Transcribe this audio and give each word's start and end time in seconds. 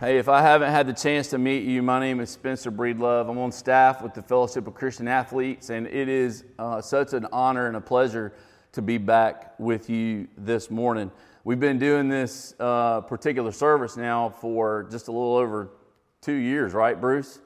Hey, 0.00 0.18
if 0.18 0.28
I 0.28 0.42
haven't 0.42 0.70
had 0.70 0.86
the 0.86 0.92
chance 0.92 1.26
to 1.30 1.38
meet 1.38 1.64
you, 1.64 1.82
my 1.82 1.98
name 1.98 2.20
is 2.20 2.30
Spencer 2.30 2.70
Breedlove. 2.70 3.28
I'm 3.28 3.36
on 3.36 3.50
staff 3.50 4.00
with 4.00 4.14
the 4.14 4.22
Fellowship 4.22 4.68
of 4.68 4.74
Christian 4.74 5.08
Athletes, 5.08 5.70
and 5.70 5.88
it 5.88 6.08
is 6.08 6.44
uh, 6.56 6.80
such 6.80 7.14
an 7.14 7.26
honor 7.32 7.66
and 7.66 7.76
a 7.76 7.80
pleasure 7.80 8.32
to 8.70 8.80
be 8.80 8.96
back 8.96 9.58
with 9.58 9.90
you 9.90 10.28
this 10.36 10.70
morning. 10.70 11.10
We've 11.42 11.58
been 11.58 11.80
doing 11.80 12.08
this 12.08 12.54
uh, 12.60 13.00
particular 13.00 13.50
service 13.50 13.96
now 13.96 14.28
for 14.28 14.86
just 14.88 15.08
a 15.08 15.10
little 15.10 15.34
over 15.34 15.70
two 16.20 16.34
years, 16.34 16.74
right, 16.74 17.00
Bruce? 17.00 17.40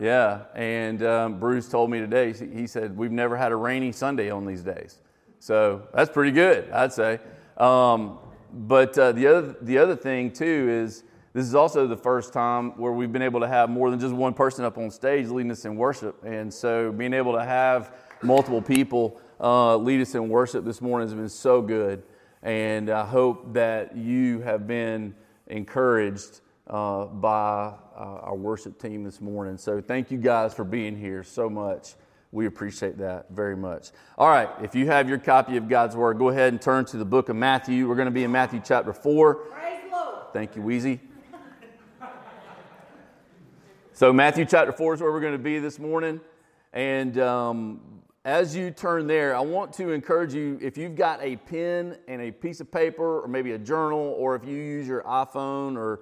Yeah, 0.00 0.46
and 0.56 1.00
um, 1.04 1.38
Bruce 1.38 1.68
told 1.68 1.90
me 1.90 2.00
today, 2.00 2.32
he 2.32 2.66
said, 2.66 2.96
We've 2.96 3.12
never 3.12 3.36
had 3.36 3.52
a 3.52 3.56
rainy 3.56 3.92
Sunday 3.92 4.30
on 4.30 4.46
these 4.46 4.64
days. 4.64 4.98
So 5.38 5.86
that's 5.94 6.10
pretty 6.10 6.32
good, 6.32 6.72
I'd 6.72 6.92
say. 6.92 7.20
Um, 7.56 8.18
but 8.52 8.98
uh, 8.98 9.12
the, 9.12 9.28
other, 9.28 9.56
the 9.62 9.78
other 9.78 9.94
thing, 9.94 10.32
too, 10.32 10.68
is 10.68 11.04
this 11.34 11.46
is 11.46 11.56
also 11.56 11.88
the 11.88 11.96
first 11.96 12.32
time 12.32 12.70
where 12.78 12.92
we've 12.92 13.12
been 13.12 13.20
able 13.20 13.40
to 13.40 13.48
have 13.48 13.68
more 13.68 13.90
than 13.90 13.98
just 13.98 14.14
one 14.14 14.34
person 14.34 14.64
up 14.64 14.78
on 14.78 14.88
stage 14.88 15.26
leading 15.28 15.50
us 15.50 15.64
in 15.64 15.74
worship. 15.74 16.22
And 16.24 16.54
so 16.54 16.92
being 16.92 17.12
able 17.12 17.32
to 17.32 17.44
have 17.44 17.92
multiple 18.22 18.62
people 18.62 19.20
uh, 19.40 19.76
lead 19.76 20.00
us 20.00 20.14
in 20.14 20.28
worship 20.28 20.64
this 20.64 20.80
morning 20.80 21.08
has 21.08 21.14
been 21.14 21.28
so 21.28 21.60
good. 21.60 22.04
And 22.44 22.88
I 22.88 23.04
hope 23.04 23.52
that 23.54 23.96
you 23.96 24.42
have 24.42 24.68
been 24.68 25.12
encouraged 25.48 26.40
uh, 26.68 27.06
by 27.06 27.72
uh, 27.96 27.98
our 27.98 28.36
worship 28.36 28.80
team 28.80 29.02
this 29.02 29.20
morning. 29.20 29.56
So 29.56 29.80
thank 29.80 30.12
you 30.12 30.18
guys 30.18 30.54
for 30.54 30.64
being 30.64 30.96
here 30.96 31.24
so 31.24 31.50
much. 31.50 31.94
We 32.30 32.46
appreciate 32.46 32.98
that 32.98 33.30
very 33.30 33.56
much. 33.56 33.88
All 34.18 34.28
right, 34.28 34.50
if 34.62 34.76
you 34.76 34.86
have 34.86 35.08
your 35.08 35.18
copy 35.18 35.56
of 35.56 35.68
God's 35.68 35.96
Word, 35.96 36.18
go 36.18 36.28
ahead 36.28 36.52
and 36.52 36.62
turn 36.62 36.84
to 36.86 36.96
the 36.96 37.04
book 37.04 37.28
of 37.28 37.34
Matthew. 37.34 37.88
We're 37.88 37.96
going 37.96 38.06
to 38.06 38.12
be 38.12 38.22
in 38.22 38.30
Matthew 38.30 38.60
chapter 38.64 38.92
4. 38.92 39.48
Thank 40.32 40.54
you, 40.56 40.62
Wheezy. 40.62 41.00
So, 43.96 44.12
Matthew 44.12 44.44
chapter 44.44 44.72
4 44.72 44.94
is 44.94 45.00
where 45.00 45.12
we're 45.12 45.20
going 45.20 45.34
to 45.34 45.38
be 45.38 45.60
this 45.60 45.78
morning. 45.78 46.20
And 46.72 47.16
um, 47.20 47.80
as 48.24 48.56
you 48.56 48.72
turn 48.72 49.06
there, 49.06 49.36
I 49.36 49.40
want 49.40 49.72
to 49.74 49.92
encourage 49.92 50.34
you 50.34 50.58
if 50.60 50.76
you've 50.76 50.96
got 50.96 51.22
a 51.22 51.36
pen 51.36 51.96
and 52.08 52.20
a 52.20 52.32
piece 52.32 52.58
of 52.58 52.72
paper, 52.72 53.20
or 53.20 53.28
maybe 53.28 53.52
a 53.52 53.58
journal, 53.58 54.16
or 54.18 54.34
if 54.34 54.44
you 54.44 54.56
use 54.56 54.88
your 54.88 55.04
iPhone 55.04 55.76
or 55.76 56.00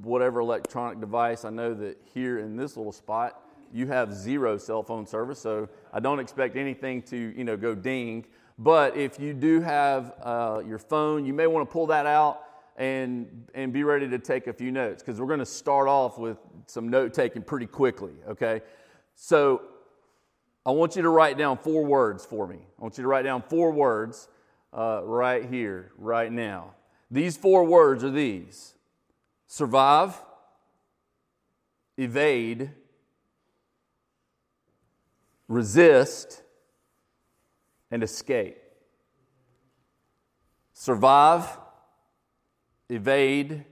whatever 0.00 0.40
electronic 0.40 0.98
device, 0.98 1.44
I 1.44 1.50
know 1.50 1.74
that 1.74 1.98
here 2.14 2.38
in 2.38 2.56
this 2.56 2.78
little 2.78 2.90
spot, 2.90 3.42
you 3.70 3.86
have 3.88 4.14
zero 4.14 4.56
cell 4.56 4.82
phone 4.82 5.06
service, 5.06 5.38
so 5.38 5.68
I 5.92 6.00
don't 6.00 6.20
expect 6.20 6.56
anything 6.56 7.02
to 7.02 7.34
you 7.36 7.44
know 7.44 7.58
go 7.58 7.74
ding. 7.74 8.24
But 8.58 8.96
if 8.96 9.20
you 9.20 9.34
do 9.34 9.60
have 9.60 10.14
uh, 10.22 10.62
your 10.66 10.78
phone, 10.78 11.26
you 11.26 11.34
may 11.34 11.46
want 11.46 11.68
to 11.68 11.70
pull 11.70 11.88
that 11.88 12.06
out 12.06 12.44
and, 12.80 13.46
and 13.54 13.74
be 13.74 13.84
ready 13.84 14.08
to 14.08 14.18
take 14.18 14.46
a 14.46 14.54
few 14.54 14.72
notes 14.72 15.02
because 15.02 15.20
we're 15.20 15.26
going 15.26 15.38
to 15.38 15.44
start 15.44 15.86
off 15.86 16.18
with 16.18 16.38
some 16.66 16.88
note 16.88 17.12
taking 17.12 17.42
pretty 17.42 17.66
quickly, 17.66 18.14
okay? 18.26 18.62
So 19.14 19.60
I 20.64 20.70
want 20.70 20.96
you 20.96 21.02
to 21.02 21.10
write 21.10 21.36
down 21.36 21.58
four 21.58 21.84
words 21.84 22.24
for 22.24 22.46
me. 22.46 22.56
I 22.56 22.82
want 22.82 22.96
you 22.96 23.02
to 23.02 23.08
write 23.08 23.24
down 23.24 23.42
four 23.42 23.70
words 23.70 24.28
uh, 24.72 25.02
right 25.04 25.44
here, 25.44 25.92
right 25.98 26.32
now. 26.32 26.74
These 27.10 27.36
four 27.36 27.64
words 27.64 28.02
are 28.02 28.10
these 28.10 28.72
survive, 29.46 30.18
evade, 31.98 32.70
resist, 35.48 36.42
and 37.90 38.02
escape. 38.02 38.56
Survive, 40.72 41.46
evade, 42.90 43.64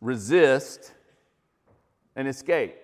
resist, 0.00 0.92
and 2.14 2.28
escape. 2.28 2.76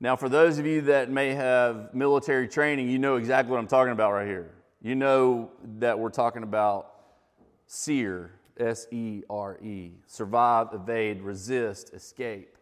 Now, 0.00 0.16
for 0.16 0.28
those 0.28 0.58
of 0.58 0.66
you 0.66 0.80
that 0.82 1.10
may 1.10 1.32
have 1.34 1.94
military 1.94 2.48
training, 2.48 2.88
you 2.88 2.98
know 2.98 3.16
exactly 3.16 3.52
what 3.52 3.58
I'm 3.58 3.68
talking 3.68 3.92
about 3.92 4.12
right 4.12 4.26
here. 4.26 4.50
You 4.80 4.96
know 4.96 5.50
that 5.78 5.96
we're 5.96 6.10
talking 6.10 6.42
about 6.42 6.92
SERE, 7.66 8.32
S 8.58 8.86
E 8.90 9.22
R 9.30 9.58
E, 9.62 9.92
survive, 10.06 10.68
evade, 10.72 11.22
resist, 11.22 11.94
escape. 11.94 12.56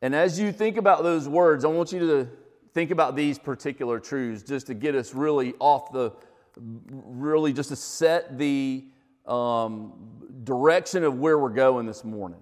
And 0.00 0.14
as 0.14 0.40
you 0.40 0.50
think 0.50 0.78
about 0.78 1.02
those 1.02 1.28
words, 1.28 1.64
I 1.64 1.68
want 1.68 1.92
you 1.92 2.00
to 2.00 2.28
think 2.72 2.90
about 2.90 3.16
these 3.16 3.38
particular 3.38 3.98
truths 3.98 4.42
just 4.42 4.66
to 4.68 4.74
get 4.74 4.94
us 4.94 5.14
really 5.14 5.54
off 5.58 5.92
the, 5.92 6.12
really 6.56 7.52
just 7.52 7.68
to 7.68 7.76
set 7.76 8.38
the 8.38 8.84
um, 9.26 9.92
direction 10.44 11.04
of 11.04 11.18
where 11.18 11.38
we're 11.38 11.48
going 11.50 11.86
this 11.86 12.04
morning. 12.04 12.40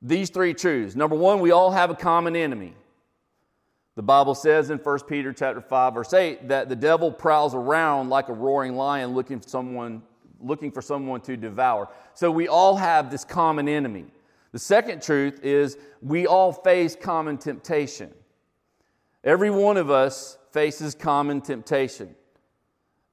These 0.00 0.30
three 0.30 0.54
truths. 0.54 0.94
Number 0.94 1.16
one, 1.16 1.40
we 1.40 1.50
all 1.50 1.70
have 1.70 1.90
a 1.90 1.94
common 1.94 2.36
enemy. 2.36 2.74
The 3.96 4.02
Bible 4.02 4.36
says 4.36 4.70
in 4.70 4.78
1 4.78 5.00
Peter 5.08 5.32
chapter 5.32 5.60
5, 5.60 5.94
verse 5.94 6.14
8, 6.14 6.48
that 6.48 6.68
the 6.68 6.76
devil 6.76 7.10
prowls 7.10 7.54
around 7.54 8.10
like 8.10 8.28
a 8.28 8.32
roaring 8.32 8.76
lion 8.76 9.12
looking 9.12 9.40
for 9.40 9.48
someone, 9.48 10.02
looking 10.40 10.70
for 10.70 10.80
someone 10.80 11.20
to 11.22 11.36
devour. 11.36 11.88
So 12.14 12.30
we 12.30 12.46
all 12.46 12.76
have 12.76 13.10
this 13.10 13.24
common 13.24 13.68
enemy. 13.68 14.06
The 14.52 14.58
second 14.60 15.02
truth 15.02 15.40
is 15.42 15.76
we 16.00 16.28
all 16.28 16.52
face 16.52 16.94
common 16.94 17.38
temptation. 17.38 18.12
Every 19.24 19.50
one 19.50 19.76
of 19.76 19.90
us 19.90 20.38
faces 20.52 20.94
common 20.94 21.40
temptation 21.40 22.14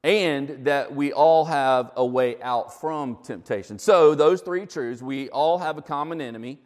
and 0.05 0.65
that 0.65 0.95
we 0.95 1.11
all 1.11 1.45
have 1.45 1.91
a 1.95 2.05
way 2.05 2.39
out 2.43 2.79
from 2.79 3.17
temptation. 3.23 3.79
So, 3.79 4.13
those 4.13 4.39
three 4.39 4.67
truths 4.67 5.01
we 5.01 5.29
all 5.31 5.57
have 5.57 5.79
a 5.79 5.81
common 5.81 6.21
enemy. 6.21 6.59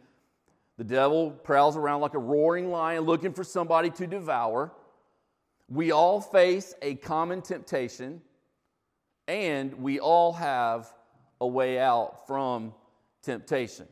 The 0.76 0.84
devil 0.84 1.30
prowls 1.30 1.74
around 1.74 2.02
like 2.02 2.12
a 2.12 2.18
roaring 2.18 2.70
lion 2.70 3.04
looking 3.04 3.32
for 3.32 3.42
somebody 3.42 3.88
to 3.92 4.06
devour. 4.06 4.72
We 5.70 5.90
all 5.90 6.20
face 6.20 6.74
a 6.82 6.96
common 6.96 7.40
temptation, 7.40 8.20
and 9.26 9.72
we 9.74 10.00
all 10.00 10.34
have 10.34 10.92
a 11.40 11.46
way 11.46 11.78
out 11.78 12.26
from 12.26 12.74
temptation. 13.22 13.86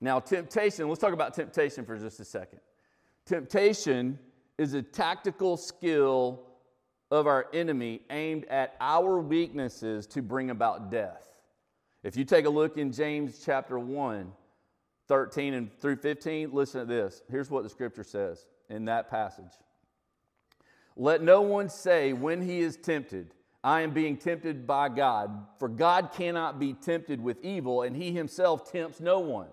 Now, 0.00 0.18
temptation, 0.18 0.88
let's 0.88 1.00
talk 1.00 1.12
about 1.12 1.34
temptation 1.34 1.84
for 1.84 1.98
just 1.98 2.20
a 2.20 2.24
second. 2.24 2.60
Temptation 3.26 4.18
is 4.56 4.72
a 4.72 4.80
tactical 4.80 5.58
skill 5.58 6.46
of 7.10 7.26
our 7.26 7.46
enemy 7.52 8.02
aimed 8.10 8.44
at 8.46 8.76
our 8.80 9.18
weaknesses 9.18 10.06
to 10.08 10.22
bring 10.22 10.50
about 10.50 10.90
death. 10.90 11.28
If 12.02 12.16
you 12.16 12.24
take 12.24 12.46
a 12.46 12.50
look 12.50 12.78
in 12.78 12.92
James 12.92 13.42
chapter 13.44 13.78
1, 13.78 14.32
13 15.08 15.54
and 15.54 15.80
through 15.80 15.96
15, 15.96 16.52
listen 16.52 16.80
to 16.80 16.86
this. 16.86 17.22
Here's 17.30 17.50
what 17.50 17.64
the 17.64 17.68
scripture 17.68 18.04
says 18.04 18.46
in 18.68 18.84
that 18.86 19.10
passage. 19.10 19.52
Let 20.96 21.22
no 21.22 21.42
one 21.42 21.68
say 21.68 22.12
when 22.12 22.42
he 22.42 22.60
is 22.60 22.76
tempted, 22.76 23.34
I 23.62 23.82
am 23.82 23.90
being 23.90 24.16
tempted 24.16 24.66
by 24.66 24.88
God, 24.88 25.46
for 25.58 25.68
God 25.68 26.12
cannot 26.12 26.58
be 26.58 26.72
tempted 26.72 27.22
with 27.22 27.44
evil, 27.44 27.82
and 27.82 27.94
he 27.94 28.12
himself 28.12 28.70
tempts 28.70 29.00
no 29.00 29.18
one. 29.18 29.48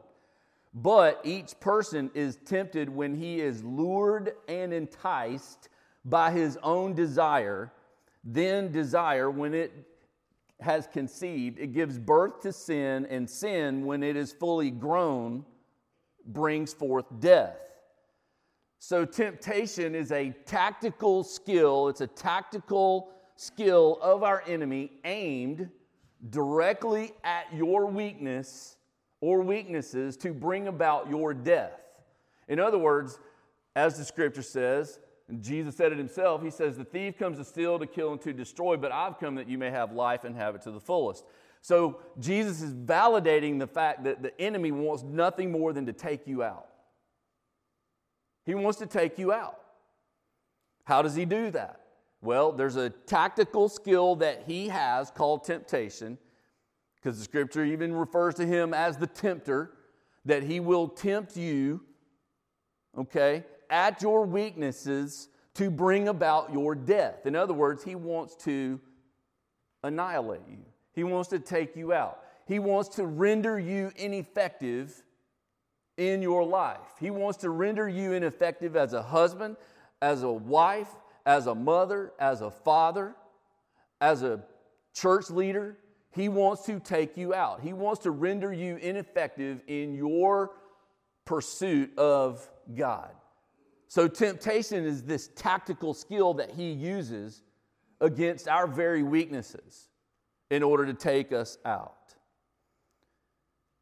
But 0.74 1.22
each 1.24 1.60
person 1.60 2.12
is 2.14 2.38
tempted 2.46 2.88
when 2.90 3.16
he 3.16 3.42
is 3.42 3.64
lured 3.64 4.34
and 4.48 4.72
enticed 4.72 5.70
by 6.10 6.32
his 6.32 6.58
own 6.64 6.94
desire, 6.94 7.72
then 8.24 8.72
desire, 8.72 9.30
when 9.30 9.54
it 9.54 9.72
has 10.60 10.88
conceived, 10.88 11.60
it 11.60 11.74
gives 11.74 12.00
birth 12.00 12.42
to 12.42 12.52
sin, 12.52 13.06
and 13.10 13.30
sin, 13.30 13.86
when 13.86 14.02
it 14.04 14.16
is 14.16 14.32
fully 14.32 14.72
grown, 14.72 15.46
brings 16.26 16.74
forth 16.74 17.06
death. 17.20 17.58
So, 18.80 19.06
temptation 19.06 19.96
is 19.96 20.12
a 20.12 20.32
tactical 20.46 21.24
skill, 21.24 21.90
it's 21.90 22.02
a 22.02 22.08
tactical 22.08 23.10
skill 23.36 24.00
of 24.02 24.24
our 24.24 24.44
enemy 24.48 24.92
aimed 25.04 25.70
directly 26.30 27.14
at 27.24 27.54
your 27.54 27.86
weakness 27.86 28.78
or 29.20 29.42
weaknesses 29.42 30.16
to 30.18 30.34
bring 30.34 30.68
about 30.68 31.10
your 31.10 31.34
death. 31.34 31.80
In 32.48 32.60
other 32.60 32.78
words, 32.78 33.20
as 33.76 33.98
the 33.98 34.06
scripture 34.06 34.42
says, 34.42 35.00
Jesus 35.42 35.76
said 35.76 35.92
it 35.92 35.98
himself. 35.98 36.42
He 36.42 36.50
says, 36.50 36.78
The 36.78 36.86
thief 36.86 37.18
comes 37.18 37.38
to 37.38 37.44
steal, 37.44 37.78
to 37.80 37.86
kill, 37.86 38.14
and 38.14 38.22
to 38.22 38.32
destroy, 38.32 38.78
but 38.78 38.92
I've 38.92 39.20
come 39.20 39.36
that 39.36 39.50
you 39.50 39.58
may 39.58 39.70
have 39.70 39.92
life 39.92 40.24
and 40.24 40.36
have 40.36 40.56
it 40.56 40.62
to 40.64 40.72
the 40.72 40.80
fullest. 40.80 41.26
So 41.62 42.00
Jesus 42.20 42.62
is 42.62 42.74
validating 42.74 43.60
the 43.60 43.68
fact 43.68 44.06
that 44.06 44.24
the 44.24 44.40
enemy 44.40 44.72
wants 44.72 45.04
nothing 45.04 45.52
more 45.52 45.74
than 45.74 45.86
to 45.88 45.94
take 45.94 46.28
you 46.28 46.44
out. 46.44 46.68
He 48.46 48.56
wants 48.56 48.80
to 48.80 48.86
take 48.86 49.20
you 49.20 49.34
out. 49.34 49.60
How 50.86 51.02
does 51.02 51.16
he 51.16 51.26
do 51.26 51.52
that? 51.52 51.82
Well, 52.22 52.54
there's 52.54 52.78
a 52.78 52.90
tactical 52.90 53.68
skill 53.68 54.16
that 54.18 54.44
he 54.48 54.70
has 54.70 55.12
called 55.12 55.44
temptation, 55.44 56.18
because 56.96 57.18
the 57.18 57.26
scripture 57.26 57.66
even 57.66 57.94
refers 57.94 58.36
to 58.36 58.46
him 58.46 58.74
as 58.74 58.96
the 58.98 59.08
tempter, 59.08 59.72
that 60.24 60.44
he 60.44 60.62
will 60.62 60.88
tempt 60.88 61.36
you, 61.36 61.82
okay, 62.98 63.44
at 63.70 64.02
your 64.02 64.26
weaknesses 64.26 65.30
to 65.56 65.70
bring 65.70 66.08
about 66.08 66.54
your 66.54 66.76
death. 66.76 67.26
In 67.26 67.36
other 67.36 67.54
words, 67.54 67.84
he 67.84 67.96
wants 67.96 68.36
to 68.44 68.80
annihilate 69.84 70.42
you, 70.50 70.60
he 70.94 71.04
wants 71.04 71.30
to 71.30 71.40
take 71.40 71.76
you 71.76 71.94
out. 71.94 72.24
He 72.48 72.60
wants 72.60 72.96
to 72.96 73.06
render 73.06 73.60
you 73.60 73.92
ineffective 73.98 75.04
in 75.98 76.22
your 76.22 76.46
life. 76.46 76.80
He 76.98 77.12
wants 77.12 77.40
to 77.40 77.50
render 77.50 77.90
you 77.90 78.14
ineffective 78.14 78.78
as 78.78 78.94
a 78.94 79.02
husband, 79.02 79.58
as 80.02 80.24
a 80.24 80.32
wife, 80.32 80.88
as 81.26 81.48
a 81.48 81.54
mother, 81.54 82.14
as 82.20 82.40
a 82.40 82.50
father, 82.50 83.16
as 84.00 84.24
a 84.24 84.42
church 84.94 85.30
leader. 85.30 85.78
He 86.12 86.30
wants 86.30 86.66
to 86.68 86.80
take 86.80 87.18
you 87.18 87.34
out. 87.34 87.60
He 87.62 87.74
wants 87.74 88.04
to 88.04 88.12
render 88.12 88.54
you 88.54 88.78
ineffective 88.78 89.62
in 89.68 89.94
your 89.94 90.52
pursuit 91.26 91.98
of 91.98 92.50
God. 92.74 93.12
So, 93.88 94.08
temptation 94.08 94.86
is 94.86 95.04
this 95.04 95.30
tactical 95.36 95.94
skill 95.94 96.34
that 96.36 96.52
he 96.52 96.72
uses 96.72 97.42
against 98.02 98.48
our 98.48 98.68
very 98.68 99.02
weaknesses 99.02 99.88
in 100.50 100.62
order 100.62 100.86
to 100.86 100.94
take 100.94 101.32
us 101.32 101.58
out. 101.66 102.14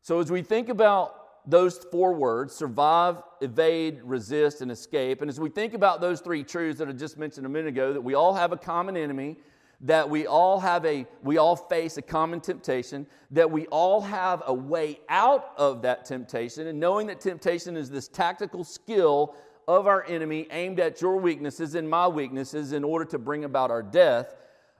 So, 0.02 0.19
as 0.19 0.31
we 0.31 0.44
think 0.44 0.69
about 0.69 1.48
those 1.48 1.78
four 1.92 2.13
words 2.13 2.54
survive, 2.54 3.18
evade, 3.42 4.02
resist, 4.04 4.62
and 4.62 4.72
escape, 4.72 5.22
and 5.22 5.30
as 5.30 5.40
we 5.40 5.50
think 5.50 5.74
about 5.74 6.02
those 6.02 6.22
three 6.22 6.44
truths 6.44 6.78
that 6.80 6.88
I 6.88 6.92
just 6.92 7.18
mentioned 7.18 7.46
a 7.48 7.50
minute 7.50 7.69
ago, 7.69 7.92
that 7.94 8.01
we 8.01 8.13
all 8.13 8.34
have 8.36 8.51
a 8.51 8.58
common 8.58 8.96
enemy, 8.96 9.38
that 9.81 10.10
we 10.10 10.28
all 10.28 10.60
have 10.60 10.86
a 10.86 11.06
we 11.24 11.38
all 11.38 11.56
face 11.56 11.98
a 11.98 12.01
common 12.01 12.40
temptation 12.40 13.06
that 13.31 13.50
we 13.50 13.66
all 13.68 14.01
have 14.01 14.42
a 14.48 14.54
way 14.54 15.00
out 15.10 15.51
of 15.58 15.81
that 15.81 16.06
temptation 16.06 16.68
and 16.68 16.80
knowing 16.80 17.08
that 17.08 17.19
temptation 17.19 17.75
is 17.75 17.90
this 17.90 18.08
tactical 18.08 18.63
skill 18.63 19.36
of 19.68 19.88
our 19.88 20.06
enemy 20.06 20.48
aimed 20.52 20.80
at 20.80 21.02
your 21.02 21.18
weaknesses 21.18 21.76
and 21.76 21.90
my 21.90 22.08
weaknesses 22.08 22.72
in 22.72 22.84
order 22.84 23.06
to 23.06 23.20
bring 23.20 23.44
about 23.44 23.72
our 23.72 23.84
death, 23.84 24.36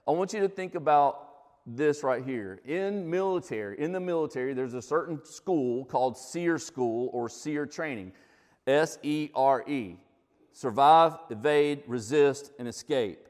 I 0.06 0.12
want 0.12 0.32
you 0.32 0.40
to 0.40 0.48
think 0.48 0.74
about 0.74 1.22
this 1.66 2.02
right 2.02 2.24
here. 2.24 2.60
In 2.64 3.10
military, 3.10 3.78
in 3.80 3.92
the 3.92 4.00
military, 4.00 4.54
there's 4.54 4.74
a 4.74 4.82
certain 4.82 5.24
school 5.24 5.84
called 5.84 6.16
SERE 6.16 6.58
School 6.58 7.10
or 7.12 7.28
SERE 7.28 7.66
Training. 7.66 8.12
S 8.66 8.98
E 9.02 9.30
R 9.34 9.64
E. 9.68 9.96
Survive, 10.52 11.18
evade, 11.30 11.82
resist, 11.86 12.50
and 12.58 12.66
escape. 12.66 13.28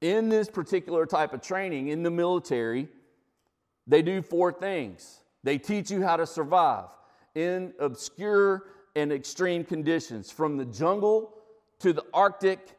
In 0.00 0.28
this 0.28 0.48
particular 0.48 1.06
type 1.06 1.32
of 1.32 1.40
training 1.40 1.88
in 1.88 2.02
the 2.02 2.10
military, 2.10 2.88
they 3.86 4.02
do 4.02 4.22
four 4.22 4.52
things. 4.52 5.20
They 5.44 5.58
teach 5.58 5.90
you 5.90 6.02
how 6.02 6.16
to 6.16 6.26
survive 6.26 6.86
in 7.34 7.72
obscure 7.78 8.64
and 8.98 9.12
extreme 9.12 9.64
conditions. 9.64 10.30
From 10.30 10.56
the 10.56 10.64
jungle 10.64 11.34
to 11.78 11.92
the 11.92 12.04
Arctic, 12.12 12.76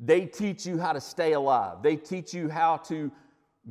they 0.00 0.24
teach 0.24 0.64
you 0.64 0.78
how 0.78 0.92
to 0.92 1.00
stay 1.00 1.32
alive. 1.32 1.82
They 1.82 1.96
teach 1.96 2.32
you 2.32 2.48
how 2.48 2.78
to 2.78 3.12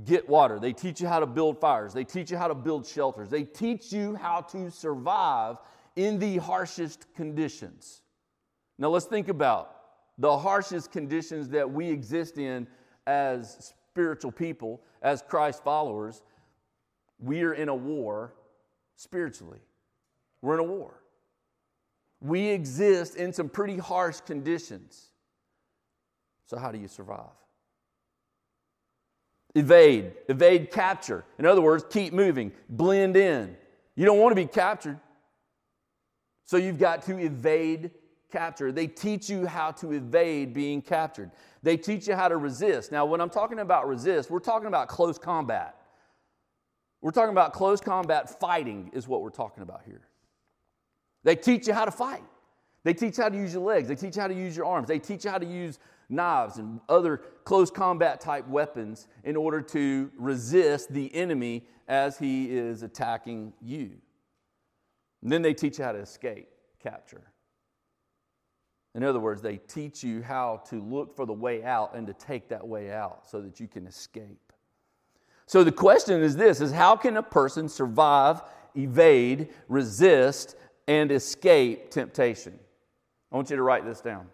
get 0.06 0.30
water. 0.30 0.60
They 0.60 0.74
teach 0.74 1.02
you 1.02 1.08
how 1.08 1.20
to 1.20 1.26
build 1.26 1.60
fires. 1.60 1.94
They 1.94 2.04
teach 2.04 2.30
you 2.30 2.38
how 2.38 2.48
to 2.48 2.56
build 2.56 2.86
shelters. 2.86 3.30
They 3.30 3.44
teach 3.44 3.92
you 3.92 4.16
how 4.16 4.42
to 4.42 4.70
survive 4.70 5.58
in 5.96 6.20
the 6.20 6.38
harshest 6.38 7.08
conditions. 7.16 8.02
Now, 8.78 8.90
let's 8.90 9.06
think 9.06 9.30
about 9.30 9.76
the 10.20 10.38
harshest 10.38 10.92
conditions 10.92 11.50
that 11.50 11.72
we 11.72 11.90
exist 11.90 12.38
in 12.38 12.68
as 13.08 13.74
spiritual 13.92 14.32
people, 14.32 14.82
as 15.02 15.24
Christ 15.28 15.64
followers. 15.64 16.22
We 17.20 17.42
are 17.42 17.54
in 17.54 17.70
a 17.70 17.76
war 17.76 18.36
spiritually. 18.96 19.62
We're 20.44 20.54
in 20.54 20.60
a 20.60 20.64
war 20.64 21.02
we 22.22 22.48
exist 22.48 23.16
in 23.16 23.32
some 23.34 23.50
pretty 23.50 23.78
harsh 23.78 24.20
conditions. 24.22 25.08
So, 26.46 26.58
how 26.58 26.72
do 26.72 26.78
you 26.78 26.88
survive? 26.88 27.26
Evade, 29.56 30.14
evade 30.30 30.72
capture. 30.72 31.26
In 31.40 31.46
other 31.46 31.62
words, 31.62 31.84
keep 31.90 32.14
moving, 32.14 32.52
blend 32.70 33.16
in. 33.18 33.56
You 33.96 34.06
don't 34.06 34.20
want 34.20 34.32
to 34.32 34.42
be 34.42 34.48
captured. 34.48 35.00
So, 36.46 36.58
you've 36.58 36.80
got 36.80 37.04
to 37.04 37.18
evade 37.18 37.92
capture. 38.32 38.72
They 38.72 38.88
teach 38.88 39.30
you 39.30 39.46
how 39.46 39.72
to 39.72 39.92
evade 39.92 40.54
being 40.54 40.82
captured, 40.82 41.32
they 41.62 41.78
teach 41.78 42.08
you 42.08 42.16
how 42.16 42.28
to 42.28 42.38
resist. 42.38 42.92
Now, 42.92 43.06
when 43.06 43.22
I'm 43.22 43.30
talking 43.30 43.60
about 43.60 43.88
resist, 43.88 44.30
we're 44.30 44.40
talking 44.40 44.68
about 44.68 44.88
close 44.88 45.18
combat. 45.18 45.76
We're 47.02 47.12
talking 47.12 47.32
about 47.32 47.54
close 47.54 47.80
combat 47.80 48.40
fighting, 48.40 48.90
is 48.94 49.08
what 49.08 49.22
we're 49.22 49.30
talking 49.30 49.62
about 49.62 49.82
here. 49.86 50.07
They 51.28 51.36
teach 51.36 51.68
you 51.68 51.74
how 51.74 51.84
to 51.84 51.92
fight. 51.92 52.24
They 52.86 52.94
teach 52.94 53.18
you 53.18 53.24
how 53.24 53.28
to 53.28 53.36
use 53.36 53.54
your 53.54 53.62
legs. 53.62 53.90
They 53.90 53.96
teach 53.96 54.16
you 54.16 54.22
how 54.22 54.30
to 54.30 54.34
use 54.34 54.56
your 54.56 54.66
arms. 54.66 54.88
They 54.88 54.98
teach 54.98 55.26
you 55.26 55.30
how 55.30 55.38
to 55.38 55.46
use 55.46 55.78
knives 56.08 56.56
and 56.56 56.80
other 56.88 57.18
close 57.44 57.70
combat 57.70 58.22
type 58.22 58.48
weapons 58.48 59.10
in 59.26 59.36
order 59.36 59.62
to 59.62 60.10
resist 60.18 60.94
the 60.94 61.14
enemy 61.14 61.68
as 61.90 62.18
he 62.18 62.46
is 62.58 62.82
attacking 62.82 63.52
you. 63.62 63.92
And 65.22 65.30
then 65.30 65.42
they 65.42 65.54
teach 65.54 65.80
you 65.80 65.84
how 65.84 65.92
to 65.92 66.00
escape 66.00 66.48
capture. 66.82 67.34
In 68.96 69.04
other 69.04 69.20
words, 69.20 69.42
they 69.42 69.58
teach 69.58 70.06
you 70.06 70.22
how 70.22 70.64
to 70.70 70.80
look 70.82 71.14
for 71.14 71.26
the 71.26 71.34
way 71.34 71.62
out 71.62 71.94
and 71.94 72.08
to 72.08 72.14
take 72.14 72.48
that 72.48 72.66
way 72.66 72.90
out 72.90 73.30
so 73.30 73.42
that 73.42 73.60
you 73.60 73.68
can 73.68 73.86
escape. 73.86 74.54
So 75.46 75.66
the 75.66 75.74
question 75.74 76.22
is 76.22 76.38
this 76.38 76.62
is 76.62 76.72
how 76.72 76.96
can 76.96 77.18
a 77.18 77.24
person 77.24 77.68
survive, 77.68 78.44
evade, 78.78 79.50
resist, 79.68 80.56
and 80.88 81.12
escape 81.12 81.92
temptation. 81.92 82.58
I 83.32 83.36
want 83.36 83.50
you 83.50 83.56
to 83.58 83.62
write 83.62 83.86
this 83.86 84.02
down. 84.02 84.28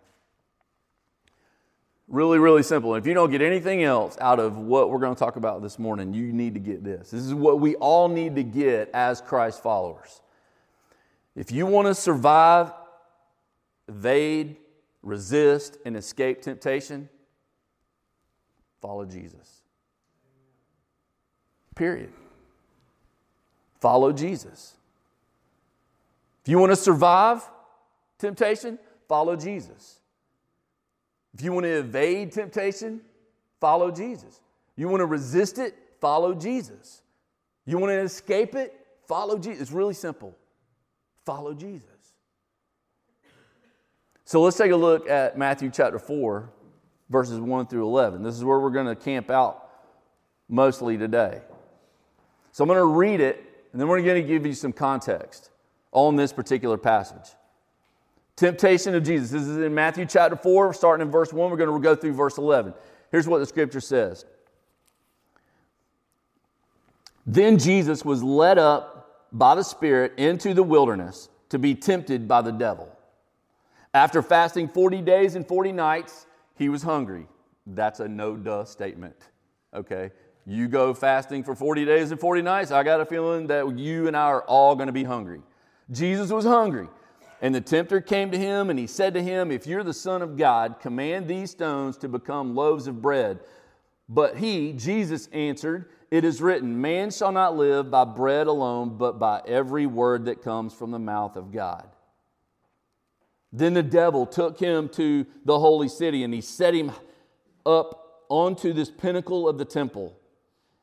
Really, 2.08 2.38
really 2.38 2.64
simple. 2.64 2.96
If 2.96 3.08
you 3.08 3.14
don't 3.14 3.32
get 3.32 3.42
anything 3.42 3.84
else 3.84 4.18
out 4.20 4.40
of 4.40 4.58
what 4.58 4.92
we're 4.92 5.00
going 5.00 5.16
to 5.16 5.20
talk 5.20 5.36
about 5.36 5.64
this 5.64 5.80
morning, 5.80 6.14
you 6.14 6.32
need 6.32 6.54
to 6.54 6.60
get 6.60 6.84
this. 6.84 7.10
This 7.10 7.22
is 7.22 7.34
what 7.34 7.60
we 7.60 7.76
all 7.76 8.08
need 8.08 8.36
to 8.36 8.44
get 8.44 8.92
as 8.94 9.22
Christ 9.22 9.64
followers. 9.64 10.22
If 11.36 11.52
you 11.52 11.66
want 11.66 11.88
to 11.88 11.96
survive, 11.96 12.72
evade, 13.88 14.58
resist, 15.02 15.78
and 15.86 15.98
escape 15.98 16.42
temptation, 16.42 17.10
follow 18.82 19.06
Jesus. 19.06 19.62
Period. 21.76 22.12
Follow 23.80 24.12
Jesus. 24.12 24.76
If 26.44 26.50
you 26.50 26.60
want 26.60 26.72
to 26.72 26.76
survive 26.76 27.42
temptation, 28.20 28.78
follow 29.08 29.38
Jesus. 29.38 30.00
If 31.34 31.42
you 31.42 31.54
want 31.54 31.64
to 31.64 31.80
evade 31.80 32.34
temptation, 32.34 33.00
follow 33.62 33.90
Jesus. 33.92 34.42
You 34.76 34.90
want 34.90 35.00
to 35.00 35.06
resist 35.06 35.58
it, 35.58 35.74
follow 36.02 36.34
Jesus. 36.34 37.02
You 37.66 37.78
want 37.78 37.92
to 37.92 38.00
escape 38.00 38.56
it, 38.56 38.78
follow 39.08 39.38
Jesus. 39.38 39.62
It's 39.62 39.72
really 39.72 39.94
simple. 39.94 40.36
Follow 41.26 41.54
Jesus. 41.54 41.88
So 44.26 44.42
let's 44.42 44.58
take 44.58 44.72
a 44.72 44.76
look 44.76 45.10
at 45.10 45.38
Matthew 45.38 45.70
chapter 45.70 45.98
4, 45.98 46.50
verses 47.10 47.40
1 47.40 47.68
through 47.68 47.86
11. 47.86 48.22
This 48.22 48.36
is 48.36 48.44
where 48.44 48.60
we're 48.60 48.70
going 48.70 48.88
to 48.88 48.96
camp 48.96 49.32
out 49.32 49.70
mostly 50.50 50.98
today. 50.98 51.40
So 52.52 52.66
I'm 52.66 52.68
going 52.68 52.80
to 52.80 52.86
read 52.86 53.22
it, 53.22 53.42
and 53.72 53.80
then 53.80 53.88
we're 53.88 54.02
going 54.02 54.22
to 54.22 54.28
give 54.28 54.46
you 54.46 54.54
some 54.54 54.74
context 54.74 55.52
on 55.94 56.16
this 56.16 56.34
particular 56.34 56.78
passage. 56.78 57.36
Temptation 58.36 58.96
of 58.96 59.04
Jesus. 59.04 59.30
This 59.30 59.44
is 59.44 59.58
in 59.58 59.74
Matthew 59.74 60.06
chapter 60.06 60.36
4, 60.36 60.74
starting 60.74 61.06
in 61.06 61.12
verse 61.12 61.32
1. 61.32 61.52
We're 61.52 61.58
going 61.58 61.72
to 61.72 61.80
go 61.80 61.96
through 61.96 62.14
verse 62.14 62.38
11. 62.38 62.74
Here's 63.12 63.28
what 63.28 63.40
the 63.40 63.46
scripture 63.46 63.80
says 63.80 64.26
Then 67.26 67.58
Jesus 67.58 68.04
was 68.04 68.24
led 68.24 68.58
up 68.58 69.28
by 69.32 69.56
the 69.56 69.64
Spirit 69.64 70.14
into 70.18 70.54
the 70.54 70.64
wilderness 70.64 71.30
to 71.50 71.60
be 71.60 71.76
tempted 71.76 72.28
by 72.28 72.42
the 72.42 72.52
devil. 72.52 72.90
After 73.94 74.24
fasting 74.24 74.68
40 74.68 75.02
days 75.02 75.36
and 75.36 75.48
40 75.48 75.72
nights, 75.72 76.26
he 76.56 76.70
was 76.70 76.82
hungry. 76.82 77.28
That's 77.68 78.00
a 78.00 78.08
no 78.08 78.36
duh 78.36 78.66
statement. 78.66 79.16
Okay? 79.74 80.12
You 80.46 80.68
go 80.68 80.94
fasting 80.94 81.44
for 81.44 81.56
40 81.56 81.86
days 81.86 82.12
and 82.12 82.20
40 82.20 82.42
nights, 82.42 82.72
I 82.72 82.84
got 82.84 83.00
a 83.00 83.06
feeling 83.06 83.48
that 83.48 83.78
you 83.78 84.08
and 84.08 84.18
I 84.18 84.26
are 84.26 84.42
all 84.44 84.76
going 84.76 84.88
to 84.88 84.94
be 84.94 85.04
hungry. 85.04 85.42
Jesus 85.92 86.32
was 86.32 86.46
hungry. 86.46 86.88
And 87.42 87.54
the 87.54 87.62
tempter 87.62 88.00
came 88.00 88.32
to 88.32 88.38
him 88.38 88.70
and 88.70 88.80
he 88.80 88.88
said 88.88 89.14
to 89.16 89.22
him, 89.22 89.52
If 89.52 89.68
you're 89.68 89.84
the 89.84 89.94
Son 89.94 90.22
of 90.22 90.38
God, 90.38 90.80
command 90.80 91.28
these 91.28 91.52
stones 91.52 91.98
to 91.98 92.08
become 92.08 92.56
loaves 92.56 92.88
of 92.88 93.02
bread. 93.02 93.42
But 94.08 94.38
he, 94.38 94.72
Jesus, 94.74 95.28
answered, 95.34 95.90
It 96.10 96.24
is 96.24 96.42
written, 96.42 96.80
Man 96.80 97.12
shall 97.12 97.34
not 97.34 97.58
live 97.58 97.92
by 97.92 98.06
bread 98.06 98.48
alone, 98.48 98.98
but 98.98 99.20
by 99.20 99.42
every 99.46 99.86
word 99.86 100.26
that 100.26 100.42
comes 100.42 100.74
from 100.74 100.92
the 100.92 101.00
mouth 101.00 101.36
of 101.36 101.52
God. 101.52 101.90
Then 103.52 103.74
the 103.74 103.84
devil 103.84 104.26
took 104.26 104.60
him 104.60 104.90
to 104.90 105.26
the 105.46 105.60
holy 105.60 105.88
city 105.88 106.24
and 106.24 106.34
he 106.34 106.42
set 106.42 106.74
him 106.74 106.92
up 107.66 108.24
onto 108.30 108.74
this 108.74 108.90
pinnacle 108.90 109.48
of 109.48 109.58
the 109.58 109.66
temple. 109.66 110.18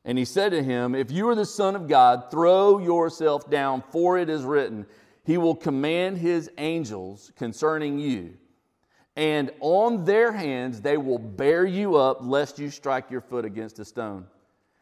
And 0.03 0.17
he 0.17 0.25
said 0.25 0.51
to 0.51 0.63
him, 0.63 0.95
If 0.95 1.11
you 1.11 1.29
are 1.29 1.35
the 1.35 1.45
Son 1.45 1.75
of 1.75 1.87
God, 1.87 2.31
throw 2.31 2.79
yourself 2.79 3.49
down, 3.49 3.83
for 3.91 4.17
it 4.17 4.29
is 4.29 4.43
written, 4.43 4.85
He 5.23 5.37
will 5.37 5.55
command 5.55 6.17
His 6.17 6.49
angels 6.57 7.31
concerning 7.35 7.99
you, 7.99 8.33
and 9.15 9.51
on 9.59 10.05
their 10.05 10.31
hands 10.31 10.81
they 10.81 10.97
will 10.97 11.19
bear 11.19 11.65
you 11.65 11.95
up, 11.95 12.19
lest 12.21 12.57
you 12.57 12.69
strike 12.69 13.11
your 13.11 13.21
foot 13.21 13.45
against 13.45 13.79
a 13.79 13.85
stone. 13.85 14.25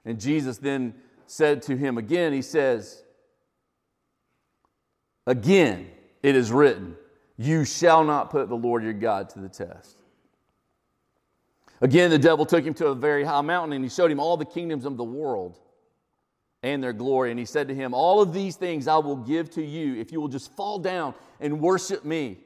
And 0.06 0.20
Jesus 0.20 0.58
then 0.58 0.96
said 1.26 1.62
to 1.64 1.78
him 1.78 1.98
again, 1.98 2.34
he 2.34 2.42
says, 2.42 3.04
Again, 5.28 5.90
it 6.24 6.36
is 6.36 6.52
written, 6.52 6.96
You 7.38 7.66
shall 7.66 8.04
not 8.04 8.32
put 8.32 8.50
the 8.50 8.56
Lord 8.56 8.84
your 8.84 8.94
God 8.94 9.30
to 9.32 9.40
the 9.40 9.50
test. 9.50 9.99
Again, 11.82 12.10
the 12.10 12.20
devil 12.20 12.46
took 12.46 12.64
him 12.64 12.74
to 12.76 12.88
a 12.88 12.96
very 12.96 13.24
high 13.24 13.42
mountain 13.42 13.74
and 13.74 13.84
he 13.84 13.90
showed 13.90 14.12
him 14.12 14.20
all 14.20 14.38
the 14.38 14.46
kingdoms 14.46 14.86
of 14.86 14.98
the 14.98 15.04
world 15.04 15.60
and 16.62 16.84
their 16.84 16.94
glory. 16.94 17.32
And 17.32 17.40
he 17.40 17.46
said 17.46 17.68
to 17.70 17.76
him, 17.76 17.94
All 17.94 18.22
of 18.22 18.34
these 18.34 18.56
things 18.56 18.88
I 18.88 18.98
will 18.98 19.16
give 19.16 19.50
to 19.52 19.64
you 19.64 19.96
if 20.00 20.12
you 20.12 20.20
will 20.20 20.28
just 20.28 20.56
fall 20.56 20.80
down 20.80 21.14
and 21.40 21.62
worship 21.62 22.04
me. 22.04 22.40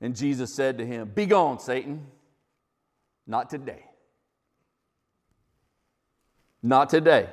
And 0.00 0.14
Jesus 0.14 0.54
said 0.54 0.78
to 0.78 0.86
him, 0.86 1.10
Be 1.14 1.26
gone, 1.26 1.58
Satan. 1.58 2.06
Not 3.26 3.50
today. 3.50 3.84
Not 6.62 6.88
today. 6.88 7.28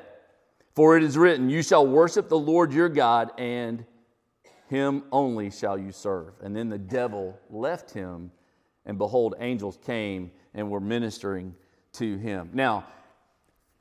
For 0.76 0.98
it 0.98 1.04
is 1.04 1.18
written, 1.18 1.50
You 1.50 1.62
shall 1.62 1.86
worship 1.86 2.30
the 2.30 2.40
Lord 2.40 2.72
your 2.72 2.90
God, 2.90 3.32
and 3.38 3.86
him 4.68 5.04
only 5.12 5.50
shall 5.50 5.78
you 5.78 5.92
serve. 5.92 6.34
And 6.42 6.56
then 6.56 6.70
the 6.70 6.78
devil 6.78 7.40
left 7.50 7.92
him, 7.92 8.32
and 8.86 8.98
behold, 8.98 9.36
angels 9.40 9.78
came 9.84 10.32
and 10.54 10.70
were 10.70 10.80
ministering 10.80 11.56
to 11.94 12.18
him. 12.18 12.52
Now, 12.54 12.86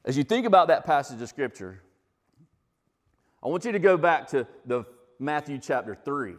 as 0.05 0.17
you 0.17 0.25
think 0.25 0.47
about 0.47 0.69
that 0.69 0.87
passage 0.87 1.21
of 1.21 1.29
Scripture, 1.29 1.83
I 3.43 3.49
want 3.49 3.65
you 3.65 3.73
to 3.73 3.79
go 3.79 3.97
back 3.97 4.29
to 4.29 4.47
the 4.67 4.85
Matthew 5.19 5.59
chapter 5.59 5.95
3. 5.95 6.35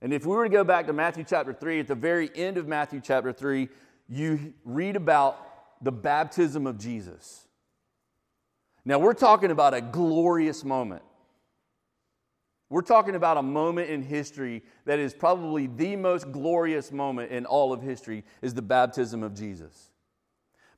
And 0.00 0.12
if 0.12 0.26
we 0.26 0.34
were 0.34 0.44
to 0.44 0.50
go 0.50 0.64
back 0.64 0.86
to 0.88 0.92
Matthew 0.92 1.24
chapter 1.24 1.52
3, 1.52 1.80
at 1.80 1.86
the 1.86 1.94
very 1.94 2.30
end 2.34 2.58
of 2.58 2.66
Matthew 2.66 3.00
chapter 3.00 3.32
3, 3.32 3.68
you 4.08 4.52
read 4.64 4.96
about 4.96 5.84
the 5.84 5.92
baptism 5.92 6.66
of 6.66 6.78
Jesus. 6.78 7.46
Now, 8.84 8.98
we're 8.98 9.14
talking 9.14 9.52
about 9.52 9.74
a 9.74 9.80
glorious 9.80 10.64
moment. 10.64 11.02
We're 12.72 12.80
talking 12.80 13.16
about 13.16 13.36
a 13.36 13.42
moment 13.42 13.90
in 13.90 14.00
history 14.00 14.62
that 14.86 14.98
is 14.98 15.12
probably 15.12 15.66
the 15.66 15.94
most 15.94 16.32
glorious 16.32 16.90
moment 16.90 17.30
in 17.30 17.44
all 17.44 17.70
of 17.70 17.82
history 17.82 18.24
is 18.40 18.54
the 18.54 18.62
baptism 18.62 19.22
of 19.22 19.34
Jesus. 19.34 19.90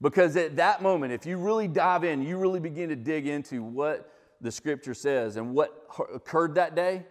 Because 0.02 0.36
at 0.36 0.56
that 0.56 0.82
moment, 0.82 1.12
if 1.12 1.24
you 1.24 1.36
really 1.36 1.68
dive 1.68 2.02
in, 2.02 2.20
you 2.20 2.36
really 2.36 2.58
begin 2.58 2.88
to 2.88 2.96
dig 2.96 3.28
into 3.28 3.62
what 3.62 4.12
the 4.40 4.50
scripture 4.50 4.92
says 4.92 5.36
and 5.36 5.54
what 5.54 5.86
occurred 6.12 6.56
that 6.56 6.74
day, 6.74 7.06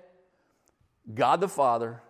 God 1.13 1.39
the 1.39 1.47
Father, 1.47 2.01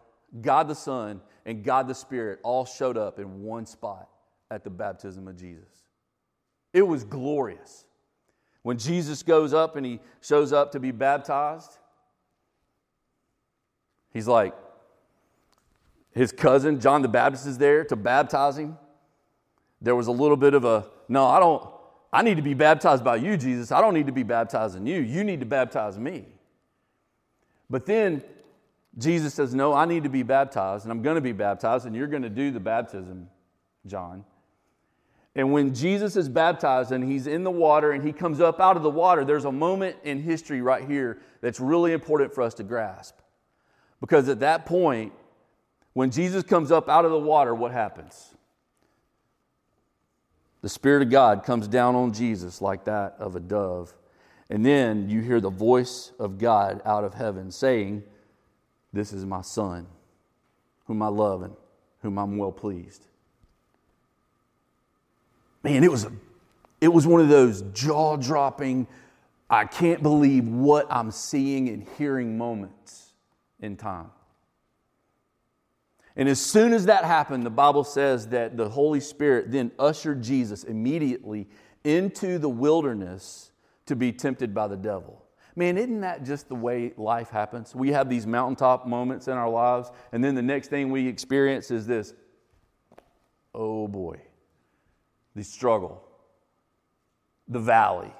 God 0.42 0.68
the 0.68 0.74
Son, 0.74 1.22
and 1.46 1.63
God 1.63 1.88
the 1.88 1.94
Spirit 1.94 2.39
all 2.42 2.65
showed 2.65 2.98
up 2.98 3.20
in 3.20 3.44
one 3.44 3.68
spot 3.68 4.10
at 4.50 4.63
the 4.63 4.72
baptism 4.72 5.27
of 5.27 5.38
Jesus. 5.38 5.70
It 6.74 6.82
was 6.82 7.03
glorious. 7.03 7.86
When 8.63 8.80
Jesus 8.80 9.22
goes 9.22 9.53
up 9.53 9.75
and 9.75 9.86
he 9.86 10.00
shows 10.22 10.51
up 10.51 10.72
to 10.72 10.80
be 10.80 10.89
baptized, 10.89 11.77
he's 14.13 14.27
like, 14.27 14.53
his 16.12 16.32
cousin, 16.32 16.79
John 16.79 17.01
the 17.01 17.08
Baptist, 17.08 17.48
is 17.48 17.58
there 17.58 17.84
to 17.86 17.96
baptize 17.96 18.58
him. 18.58 18.77
There 19.82 19.96
was 19.96 20.08
a 20.08 20.12
little 20.12 20.38
bit 20.38 20.53
of 20.53 20.63
a, 20.63 20.88
no, 21.10 21.25
I 21.25 21.39
don't, 21.39 21.67
I 22.12 22.22
need 22.22 22.36
to 22.36 22.43
be 22.43 22.53
baptized 22.53 23.03
by 23.03 23.15
you, 23.15 23.36
Jesus. 23.36 23.72
I 23.72 23.82
don't 23.82 23.96
need 23.96 24.05
to 24.05 24.13
be 24.13 24.24
baptizing 24.24 24.86
you. 24.86 25.01
You 25.01 25.24
need 25.24 25.39
to 25.39 25.46
baptize 25.46 25.98
me. 25.98 26.25
But 27.70 27.88
then 27.88 28.24
Jesus 28.98 29.34
says, 29.34 29.55
No, 29.55 29.74
I 29.74 29.86
need 29.86 30.03
to 30.03 30.10
be 30.10 30.22
baptized, 30.22 30.86
and 30.86 30.91
I'm 30.91 31.01
going 31.01 31.15
to 31.15 31.22
be 31.22 31.32
baptized, 31.32 31.88
and 31.88 31.96
you're 31.96 32.08
going 32.08 32.22
to 32.22 32.29
do 32.29 32.51
the 32.51 32.60
baptism, 32.60 33.27
John. 33.88 34.24
And 35.36 35.51
when 35.51 35.74
Jesus 35.74 36.15
is 36.15 36.29
baptized 36.29 36.91
and 36.91 37.03
he's 37.03 37.25
in 37.25 37.43
the 37.43 37.50
water 37.50 37.91
and 37.91 38.03
he 38.03 38.13
comes 38.13 38.39
up 38.39 38.60
out 38.60 38.77
of 38.77 38.84
the 38.84 38.89
water, 38.89 39.25
there's 39.25 39.46
a 39.46 39.51
moment 39.51 39.96
in 40.03 40.22
history 40.22 40.62
right 40.62 40.88
here 40.88 41.17
that's 41.41 41.60
really 41.60 41.91
important 41.91 42.36
for 42.36 42.43
us 42.43 42.53
to 42.55 42.63
grasp. 42.63 43.15
Because 44.03 44.27
at 44.27 44.41
that 44.41 44.65
point, 44.65 45.13
when 45.93 46.12
Jesus 46.12 46.43
comes 46.43 46.72
up 46.72 46.89
out 46.89 47.05
of 47.05 47.12
the 47.12 47.19
water, 47.19 47.55
what 47.55 47.72
happens? 47.72 48.33
The 50.62 50.67
Spirit 50.67 51.03
of 51.03 51.10
God 51.10 51.45
comes 51.45 51.67
down 51.69 51.95
on 51.95 52.12
Jesus 52.12 52.62
like 52.62 52.83
that 52.83 53.15
of 53.19 53.38
a 53.38 53.39
dove. 53.39 53.93
And 54.50 54.65
then 54.65 55.10
you 55.10 55.22
hear 55.22 55.39
the 55.39 55.50
voice 55.50 56.12
of 56.19 56.38
God 56.38 56.81
out 56.83 57.05
of 57.05 57.13
heaven 57.13 57.50
saying, 57.51 58.03
This 58.91 59.13
is 59.13 59.25
my 59.25 59.41
Son, 59.41 59.88
whom 60.88 61.01
I 61.01 61.07
love 61.07 61.43
and 61.43 61.53
whom 62.01 62.19
I'm 62.19 62.38
well 62.38 62.51
pleased 62.51 63.07
man, 65.63 65.83
it 65.83 65.91
was, 65.91 66.03
a, 66.03 66.12
it 66.81 66.89
was 66.89 67.07
one 67.07 67.22
of 67.22 67.29
those 67.29 67.62
jaw 67.74 68.17
dropping, 68.17 68.88
I 69.50 69.65
can't 69.65 70.03
believe 70.03 70.48
what 70.48 70.88
I'm 70.89 71.12
seeing 71.12 71.69
and 71.69 71.88
hearing 71.98 72.38
moments 72.38 73.02
in 73.63 73.77
time. 73.77 74.12
And 76.15 76.29
as 76.29 76.39
soon 76.39 76.74
as 76.74 76.86
that 76.86 77.05
happened, 77.05 77.43
the 77.43 77.50
Bible 77.50 77.84
says 77.84 78.27
that 78.27 78.55
the 78.55 78.70
Holy 78.70 79.00
Spirit 79.00 79.51
then 79.51 79.72
ushered 79.79 80.22
Jesus 80.22 80.63
immediately 80.63 81.48
into 81.84 82.38
the 82.38 82.50
wilderness 82.50 83.51
to 83.88 83.96
be 83.96 84.12
tempted 84.12 84.53
by 84.53 84.67
the 84.67 84.77
devil. 84.77 85.25
Man, 85.55 85.77
isn't 85.77 86.01
that 86.01 86.24
just 86.24 86.50
the 86.50 86.55
way 86.55 86.93
life 86.98 87.29
happens? 87.29 87.74
We 87.74 87.91
have 87.91 88.10
these 88.10 88.27
mountaintop 88.27 88.86
moments 88.86 89.27
in 89.27 89.34
our 89.34 89.50
lives, 89.50 89.89
and 90.12 90.24
then 90.24 90.36
the 90.36 90.41
next 90.41 90.67
thing 90.67 90.91
we 90.91 91.08
experience 91.08 91.72
is 91.72 91.88
this 91.88 92.13
oh 93.55 93.88
boy, 93.88 94.20
the 95.36 95.43
struggle, 95.43 96.03
the 97.48 97.60
valley. 97.60 98.12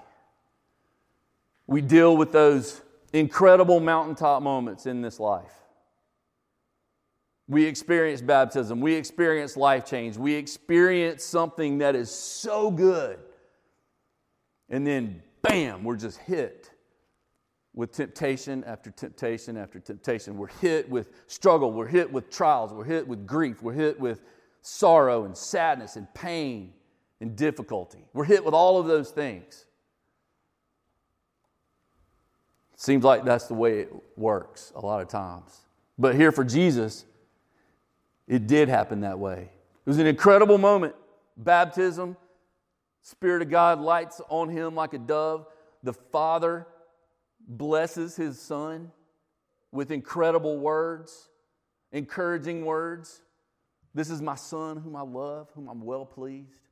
We 1.66 1.82
deal 1.82 2.16
with 2.18 2.32
those 2.32 2.82
incredible 3.14 3.80
mountaintop 3.80 4.42
moments 4.42 4.86
in 4.86 5.02
this 5.02 5.20
life. 5.20 5.54
We 7.48 7.66
experience 7.66 8.22
baptism. 8.22 8.82
We 8.82 8.96
experience 8.96 9.56
life 9.56 9.86
change. 9.86 10.18
We 10.18 10.34
experience 10.34 11.24
something 11.24 11.78
that 11.80 11.96
is 11.96 12.10
so 12.10 12.72
good. 12.72 13.20
And 14.70 14.88
then, 14.88 15.22
bam, 15.42 15.84
we're 15.84 15.98
just 15.98 16.18
hit 16.20 16.72
with 17.76 17.92
temptation 17.92 18.64
after 18.64 18.92
temptation 18.92 19.58
after 19.58 19.80
temptation. 19.80 20.38
We're 20.38 20.48
hit 20.48 20.90
with 20.90 21.10
struggle. 21.28 21.72
We're 21.72 21.88
hit 21.88 22.12
with 22.12 22.30
trials. 22.30 22.72
We're 22.72 22.84
hit 22.86 23.08
with 23.08 23.28
grief. 23.28 23.62
We're 23.62 23.74
hit 23.74 24.00
with 24.00 24.22
sorrow 24.62 25.26
and 25.26 25.36
sadness 25.38 25.98
and 25.98 26.12
pain 26.14 26.74
and 27.20 27.36
difficulty. 27.36 28.06
We're 28.14 28.24
hit 28.24 28.44
with 28.46 28.54
all 28.54 28.80
of 28.80 28.88
those 28.88 29.12
things. 29.12 29.66
Seems 32.84 33.06
like 33.06 33.24
that's 33.24 33.48
the 33.48 33.54
way 33.54 33.80
it 33.80 33.94
works 34.18 34.74
a 34.76 34.86
lot 34.86 35.02
of 35.02 35.08
times. 35.08 35.62
But 35.98 36.16
here 36.16 36.34
for 36.34 36.44
Jesus, 36.44 37.06
it 38.28 38.46
did 38.46 38.68
happen 38.68 39.00
that 39.02 39.18
way. 39.18 39.44
It 39.44 39.90
was 39.90 40.00
an 40.00 40.06
incredible 40.06 40.58
moment. 40.58 40.94
Baptism, 41.38 42.18
Spirit 43.02 43.42
of 43.42 43.50
God 43.50 43.80
lights 43.80 44.20
on 44.28 44.50
him 44.50 44.76
like 44.76 44.94
a 44.94 44.98
dove. 44.98 45.48
The 45.84 45.94
Father 45.94 46.68
blesses 47.48 48.18
his 48.18 48.38
Son 48.38 48.92
with 49.72 49.90
incredible 49.90 50.58
words, 50.58 51.30
encouraging 51.94 52.66
words. 52.66 53.22
This 53.94 54.10
is 54.10 54.22
my 54.22 54.36
Son 54.36 54.76
whom 54.76 54.98
I 54.98 55.04
love, 55.04 55.50
whom 55.56 55.70
I'm 55.70 55.86
well 55.86 56.06
pleased. 56.06 56.68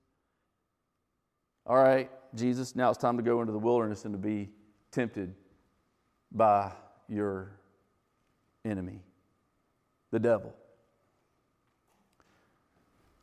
All 1.65 1.77
right, 1.77 2.11
Jesus, 2.35 2.75
now 2.75 2.89
it's 2.89 2.99
time 2.99 3.15
to 3.15 3.23
go 3.23 3.39
into 3.39 3.53
the 3.53 3.59
wilderness 3.59 4.03
and 4.03 4.13
to 4.13 4.17
be 4.17 4.49
tempted 4.91 5.35
by 6.31 6.71
your 7.07 7.51
enemy, 8.63 9.01
the 10.11 10.19
devil. 10.19 10.53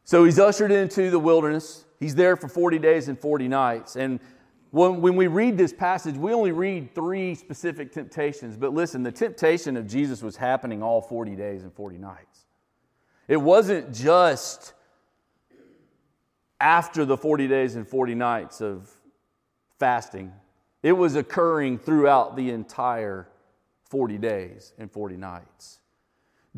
So 0.04 0.24
he's 0.24 0.38
ushered 0.38 0.72
into 0.72 1.10
the 1.10 1.18
wilderness. 1.18 1.84
He's 2.00 2.14
there 2.14 2.36
for 2.36 2.48
40 2.48 2.78
days 2.78 3.08
and 3.08 3.18
40 3.18 3.48
nights. 3.48 3.96
And 3.96 4.20
when, 4.70 5.00
when 5.00 5.16
we 5.16 5.26
read 5.26 5.58
this 5.58 5.72
passage, 5.72 6.16
we 6.16 6.32
only 6.32 6.52
read 6.52 6.94
three 6.94 7.34
specific 7.34 7.92
temptations. 7.92 8.56
But 8.56 8.72
listen, 8.72 9.02
the 9.02 9.12
temptation 9.12 9.76
of 9.76 9.86
Jesus 9.86 10.22
was 10.22 10.36
happening 10.36 10.82
all 10.82 11.00
40 11.00 11.36
days 11.36 11.62
and 11.62 11.72
40 11.72 11.98
nights. 11.98 12.46
It 13.28 13.36
wasn't 13.36 13.92
just 13.92 14.72
after 16.60 17.04
the 17.04 17.16
40 17.16 17.46
days 17.46 17.76
and 17.76 17.86
40 17.86 18.14
nights 18.14 18.60
of 18.60 18.90
fasting. 19.78 20.32
It 20.82 20.92
was 20.92 21.16
occurring 21.16 21.78
throughout 21.78 22.36
the 22.36 22.50
entire 22.50 23.28
40 23.84 24.18
days 24.18 24.72
and 24.78 24.90
40 24.90 25.16
nights. 25.16 25.80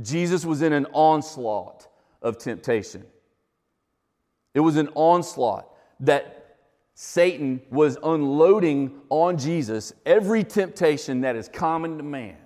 Jesus 0.00 0.44
was 0.44 0.62
in 0.62 0.72
an 0.72 0.86
onslaught 0.92 1.88
of 2.22 2.38
temptation. 2.38 3.04
It 4.54 4.60
was 4.60 4.76
an 4.76 4.88
onslaught 4.94 5.68
that 6.00 6.56
Satan 6.94 7.62
was 7.70 7.96
unloading 8.02 9.00
on 9.08 9.38
Jesus 9.38 9.92
every 10.04 10.44
temptation 10.44 11.22
that 11.22 11.36
is 11.36 11.48
common 11.48 11.96
to 11.96 12.02
man. 12.02 12.36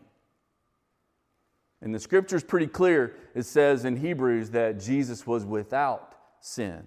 And 1.81 1.95
the 1.95 1.99
scripture 1.99 2.37
is 2.37 2.45
pretty 2.45 2.67
clear. 2.67 3.17
It 3.35 3.43
says 3.43 3.85
in 3.85 3.97
Hebrews 3.97 4.51
that 4.51 4.81
Jesus 4.81 5.27
was 5.27 5.45
without 5.45 6.15
sin. 6.41 6.83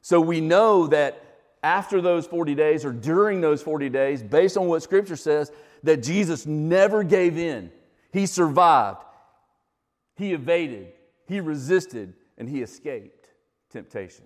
So 0.00 0.20
we 0.20 0.40
know 0.40 0.86
that 0.86 1.22
after 1.66 2.00
those 2.00 2.28
40 2.28 2.54
days 2.54 2.84
or 2.84 2.92
during 2.92 3.40
those 3.40 3.60
40 3.60 3.88
days, 3.88 4.22
based 4.22 4.56
on 4.56 4.68
what 4.68 4.84
Scripture 4.84 5.16
says, 5.16 5.50
that 5.82 6.00
Jesus 6.00 6.46
never 6.46 7.02
gave 7.02 7.36
in. 7.36 7.72
He 8.12 8.26
survived, 8.26 9.02
he 10.14 10.32
evaded, 10.32 10.92
he 11.26 11.40
resisted, 11.40 12.14
and 12.38 12.48
he 12.48 12.62
escaped 12.62 13.30
temptation. 13.70 14.24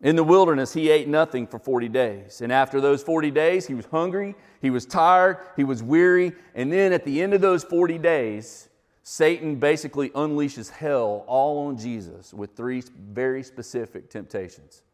In 0.00 0.16
the 0.16 0.24
wilderness, 0.24 0.72
he 0.72 0.90
ate 0.90 1.06
nothing 1.06 1.46
for 1.46 1.60
40 1.60 1.88
days. 1.88 2.40
And 2.40 2.50
after 2.50 2.80
those 2.80 3.00
40 3.02 3.30
days, 3.30 3.66
he 3.68 3.74
was 3.74 3.86
hungry, 3.86 4.34
he 4.60 4.70
was 4.70 4.86
tired, 4.86 5.38
he 5.56 5.62
was 5.62 5.84
weary. 5.84 6.32
And 6.56 6.72
then 6.72 6.92
at 6.92 7.04
the 7.04 7.22
end 7.22 7.32
of 7.32 7.40
those 7.40 7.62
40 7.62 7.98
days, 7.98 8.69
Satan 9.10 9.56
basically 9.56 10.10
unleashes 10.10 10.70
hell 10.70 11.24
all 11.26 11.66
on 11.66 11.76
Jesus 11.76 12.32
with 12.32 12.54
three 12.54 12.80
very 12.96 13.42
specific 13.42 14.08
temptations. 14.08 14.84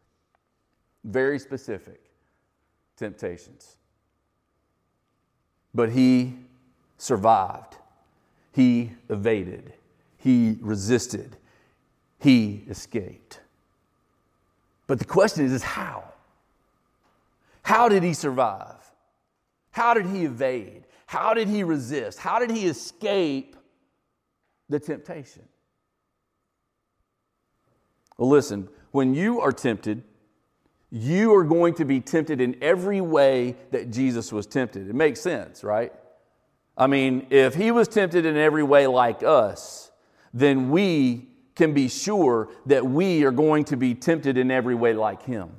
Very 1.03 1.37
specific 1.37 2.01
temptations. 2.97 3.77
But 5.71 5.91
he 5.91 6.33
survived, 6.97 7.75
he 8.53 8.93
evaded, 9.07 9.73
he 10.17 10.57
resisted, 10.61 11.37
he 12.17 12.63
escaped. 12.67 13.39
But 14.87 14.97
the 14.97 15.05
question 15.05 15.45
is, 15.45 15.51
is 15.51 15.61
how? 15.61 16.03
How 17.61 17.87
did 17.87 18.01
he 18.01 18.15
survive? 18.15 18.91
How 19.69 19.93
did 19.93 20.07
he 20.07 20.25
evade? 20.25 20.85
How 21.05 21.35
did 21.35 21.47
he 21.47 21.63
resist? 21.63 22.17
How 22.17 22.39
did 22.39 22.49
he 22.49 22.65
escape 22.65 23.53
the 24.69 24.79
temptation? 24.79 25.43
Well, 28.17 28.29
listen, 28.29 28.69
when 28.91 29.13
you 29.13 29.39
are 29.41 29.51
tempted, 29.51 30.03
you 30.89 31.35
are 31.35 31.43
going 31.43 31.73
to 31.75 31.85
be 31.85 31.99
tempted 31.99 32.41
in 32.41 32.57
every 32.61 33.01
way 33.01 33.55
that 33.71 33.91
Jesus 33.91 34.31
was 34.31 34.47
tempted. 34.47 34.89
It 34.89 34.95
makes 34.95 35.19
sense, 35.19 35.63
right? 35.63 35.93
I 36.77 36.87
mean, 36.87 37.27
if 37.29 37.55
he 37.55 37.71
was 37.71 37.87
tempted 37.87 38.25
in 38.25 38.37
every 38.37 38.63
way 38.63 38.87
like 38.87 39.23
us, 39.23 39.91
then 40.33 40.69
we 40.69 41.27
can 41.55 41.73
be 41.73 41.89
sure 41.89 42.49
that 42.67 42.85
we 42.85 43.23
are 43.23 43.31
going 43.31 43.65
to 43.65 43.75
be 43.75 43.95
tempted 43.95 44.37
in 44.37 44.51
every 44.51 44.75
way 44.75 44.93
like 44.93 45.23
him. 45.23 45.49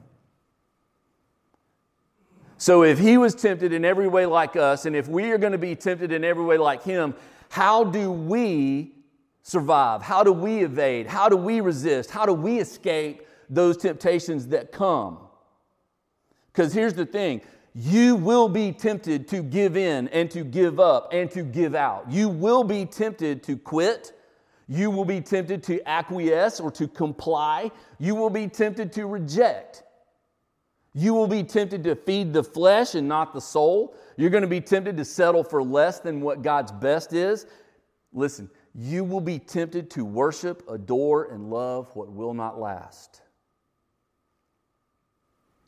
So, 2.57 2.83
if 2.83 2.99
he 2.99 3.19
was 3.19 3.35
tempted 3.35 3.73
in 3.73 3.85
every 3.85 4.09
way 4.09 4.27
like 4.27 4.57
us, 4.57 4.85
and 4.85 4.97
if 4.97 5.07
we 5.09 5.31
are 5.31 5.39
going 5.39 5.53
to 5.53 5.59
be 5.59 5.77
tempted 5.77 6.11
in 6.11 6.25
every 6.25 6.45
way 6.45 6.59
like 6.59 6.83
him, 6.83 7.15
how 7.51 7.85
do 7.85 8.11
we 8.11 8.93
survive? 9.49 10.03
How 10.03 10.23
do 10.23 10.33
we 10.33 10.59
evade? 10.63 11.07
How 11.07 11.29
do 11.29 11.37
we 11.37 11.61
resist? 11.61 12.11
How 12.11 12.27
do 12.27 12.35
we 12.35 12.61
escape 12.61 13.27
those 13.49 13.79
temptations 13.79 14.49
that 14.49 14.73
come? 14.73 15.19
Because 16.53 16.73
here's 16.73 16.95
the 16.95 17.07
thing 17.07 17.41
you 17.75 18.17
will 18.17 18.49
be 18.49 18.73
tempted 18.73 19.29
to 19.29 19.43
give 19.43 19.77
in 19.77 20.09
and 20.09 20.31
to 20.33 20.45
give 20.45 20.79
up 20.79 21.13
and 21.13 21.31
to 21.31 21.43
give 21.43 21.75
out. 21.75 22.11
You 22.11 22.29
will 22.29 22.65
be 22.65 22.85
tempted 22.85 23.43
to 23.45 23.57
quit. 23.57 24.13
You 24.67 24.91
will 24.91 25.07
be 25.07 25.23
tempted 25.23 25.63
to 25.65 25.89
acquiesce 25.89 26.61
or 26.61 26.71
to 26.73 26.87
comply. 26.87 27.71
You 27.99 28.15
will 28.15 28.31
be 28.31 28.49
tempted 28.49 28.93
to 28.95 29.07
reject. 29.07 29.83
You 30.93 31.15
will 31.15 31.29
be 31.29 31.43
tempted 31.43 31.85
to 31.85 31.95
feed 31.95 32.33
the 32.33 32.43
flesh 32.43 32.95
and 32.95 33.09
not 33.09 33.33
the 33.33 33.41
soul. 33.41 33.95
You're 34.17 34.31
going 34.31 34.43
to 34.43 34.49
be 34.49 34.61
tempted 34.61 34.97
to 34.99 35.05
settle 35.05 35.45
for 35.45 35.63
less 35.63 36.01
than 36.01 36.21
what 36.21 36.43
God's 36.43 36.73
best 36.73 37.13
is. 37.13 37.47
Listen, 38.13 38.51
you 38.81 39.03
will 39.03 39.21
be 39.21 39.41
tempted 39.41 39.91
to 39.91 40.05
worship, 40.05 40.63
adore, 40.69 41.25
and 41.33 41.51
love 41.51 41.89
what 41.97 42.13
will 42.13 42.33
not 42.33 42.61
last. 42.61 43.21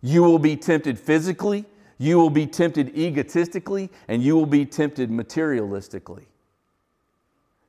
You 0.00 0.22
will 0.22 0.38
be 0.38 0.56
tempted 0.56 0.96
physically, 0.96 1.64
you 1.98 2.18
will 2.18 2.30
be 2.30 2.46
tempted 2.46 2.96
egotistically, 2.96 3.90
and 4.06 4.22
you 4.22 4.36
will 4.36 4.46
be 4.46 4.64
tempted 4.64 5.10
materialistically. 5.10 6.26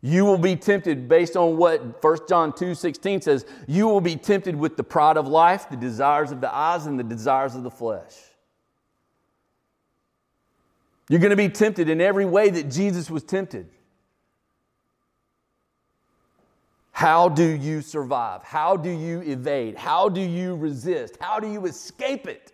You 0.03 0.25
will 0.25 0.37
be 0.37 0.55
tempted 0.55 1.09
based 1.09 1.35
on 1.35 1.57
what 1.57 2.03
1 2.03 2.17
John 2.29 2.53
2 2.53 2.75
16 2.75 3.21
says. 3.21 3.45
You 3.67 3.87
will 3.87 4.01
be 4.01 4.15
tempted 4.15 4.55
with 4.55 4.77
the 4.77 4.83
pride 4.83 5.17
of 5.17 5.27
life, 5.27 5.69
the 5.69 5.75
desires 5.75 6.31
of 6.31 6.39
the 6.39 6.53
eyes, 6.53 6.85
and 6.85 6.99
the 6.99 7.03
desires 7.03 7.55
of 7.55 7.63
the 7.63 7.71
flesh. 7.71 8.15
You're 11.09 11.19
going 11.19 11.31
to 11.31 11.35
be 11.35 11.49
tempted 11.49 11.89
in 11.89 11.99
every 11.99 12.25
way 12.25 12.51
that 12.51 12.69
Jesus 12.69 13.09
was 13.09 13.23
tempted. 13.23 13.67
How 16.91 17.29
do 17.29 17.43
you 17.43 17.81
survive? 17.81 18.43
How 18.43 18.77
do 18.77 18.89
you 18.89 19.21
evade? 19.21 19.75
How 19.75 20.09
do 20.09 20.21
you 20.21 20.55
resist? 20.55 21.17
How 21.19 21.39
do 21.39 21.51
you 21.51 21.65
escape 21.65 22.27
it? 22.27 22.51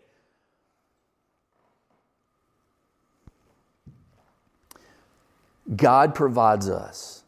God 5.76 6.16
provides 6.16 6.70
us 6.70 7.24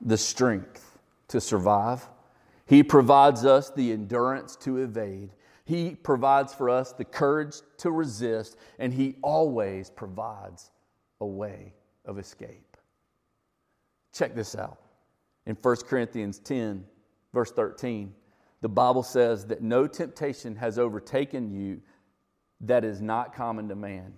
the 0.00 0.16
strength 0.16 0.98
to 1.28 1.40
survive. 1.40 2.08
He 2.64 2.82
provides 2.82 3.44
us 3.44 3.70
the 3.70 3.92
endurance 3.92 4.56
to 4.56 4.78
evade. 4.78 5.30
He 5.64 5.94
provides 5.94 6.54
for 6.54 6.70
us 6.70 6.92
the 6.92 7.04
courage 7.04 7.56
to 7.78 7.90
resist, 7.90 8.56
and 8.78 8.92
He 8.92 9.16
always 9.22 9.90
provides 9.90 10.70
a 11.20 11.26
way 11.26 11.74
of 12.04 12.18
escape. 12.18 12.76
Check 14.12 14.34
this 14.34 14.56
out. 14.56 14.78
In 15.46 15.56
1 15.60 15.76
Corinthians 15.88 16.38
10, 16.38 16.84
verse 17.32 17.50
13, 17.52 18.14
the 18.60 18.68
Bible 18.68 19.02
says 19.02 19.46
that 19.46 19.62
no 19.62 19.86
temptation 19.86 20.56
has 20.56 20.78
overtaken 20.78 21.50
you 21.50 21.80
that 22.60 22.84
is 22.84 23.00
not 23.00 23.34
common 23.34 23.68
to 23.68 23.74
man. 23.74 24.12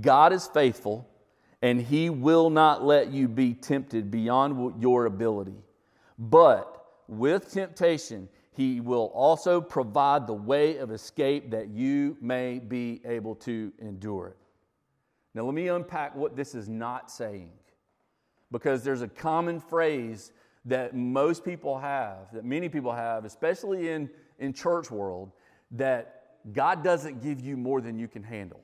God 0.00 0.32
is 0.32 0.46
faithful 0.48 1.08
and 1.60 1.80
he 1.80 2.10
will 2.10 2.50
not 2.50 2.84
let 2.84 3.12
you 3.12 3.28
be 3.28 3.54
tempted 3.54 4.10
beyond 4.10 4.82
your 4.82 5.06
ability. 5.06 5.62
But 6.18 6.84
with 7.06 7.52
temptation, 7.52 8.28
he 8.52 8.80
will 8.80 9.10
also 9.14 9.60
provide 9.60 10.26
the 10.26 10.34
way 10.34 10.78
of 10.78 10.90
escape 10.90 11.50
that 11.52 11.68
you 11.68 12.16
may 12.20 12.58
be 12.58 13.00
able 13.04 13.36
to 13.36 13.72
endure 13.78 14.28
it. 14.28 14.36
Now, 15.34 15.44
let 15.44 15.54
me 15.54 15.68
unpack 15.68 16.14
what 16.14 16.36
this 16.36 16.54
is 16.54 16.68
not 16.68 17.10
saying 17.10 17.50
because 18.52 18.84
there's 18.84 19.02
a 19.02 19.08
common 19.08 19.58
phrase 19.58 20.30
that 20.66 20.94
most 20.94 21.44
people 21.44 21.78
have, 21.78 22.32
that 22.32 22.44
many 22.44 22.68
people 22.68 22.92
have, 22.92 23.24
especially 23.24 23.88
in, 23.88 24.08
in 24.38 24.52
church 24.52 24.90
world, 24.90 25.32
that 25.72 26.36
God 26.52 26.84
doesn't 26.84 27.22
give 27.22 27.40
you 27.40 27.56
more 27.56 27.80
than 27.80 27.98
you 27.98 28.06
can 28.06 28.22
handle. 28.22 28.60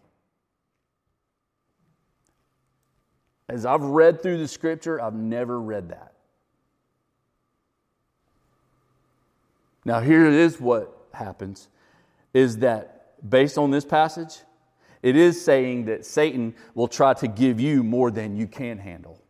As 3.48 3.64
I've 3.64 3.82
read 3.82 4.22
through 4.22 4.38
the 4.38 4.46
scripture, 4.46 5.00
I've 5.00 5.14
never 5.14 5.58
read 5.58 5.88
that. 5.88 6.12
Now, 9.84 10.00
here 10.00 10.26
is 10.26 10.60
what 10.60 10.94
happens 11.14 11.68
is 12.34 12.58
that 12.58 13.14
based 13.28 13.56
on 13.56 13.70
this 13.70 13.86
passage, 13.86 14.40
it 15.02 15.16
is 15.16 15.42
saying 15.42 15.86
that 15.86 16.04
Satan 16.04 16.54
will 16.74 16.88
try 16.88 17.14
to 17.14 17.26
give 17.26 17.58
you 17.58 17.82
more 17.82 18.10
than 18.10 18.36
you 18.36 18.46
can 18.46 18.76
handle. 18.76 19.22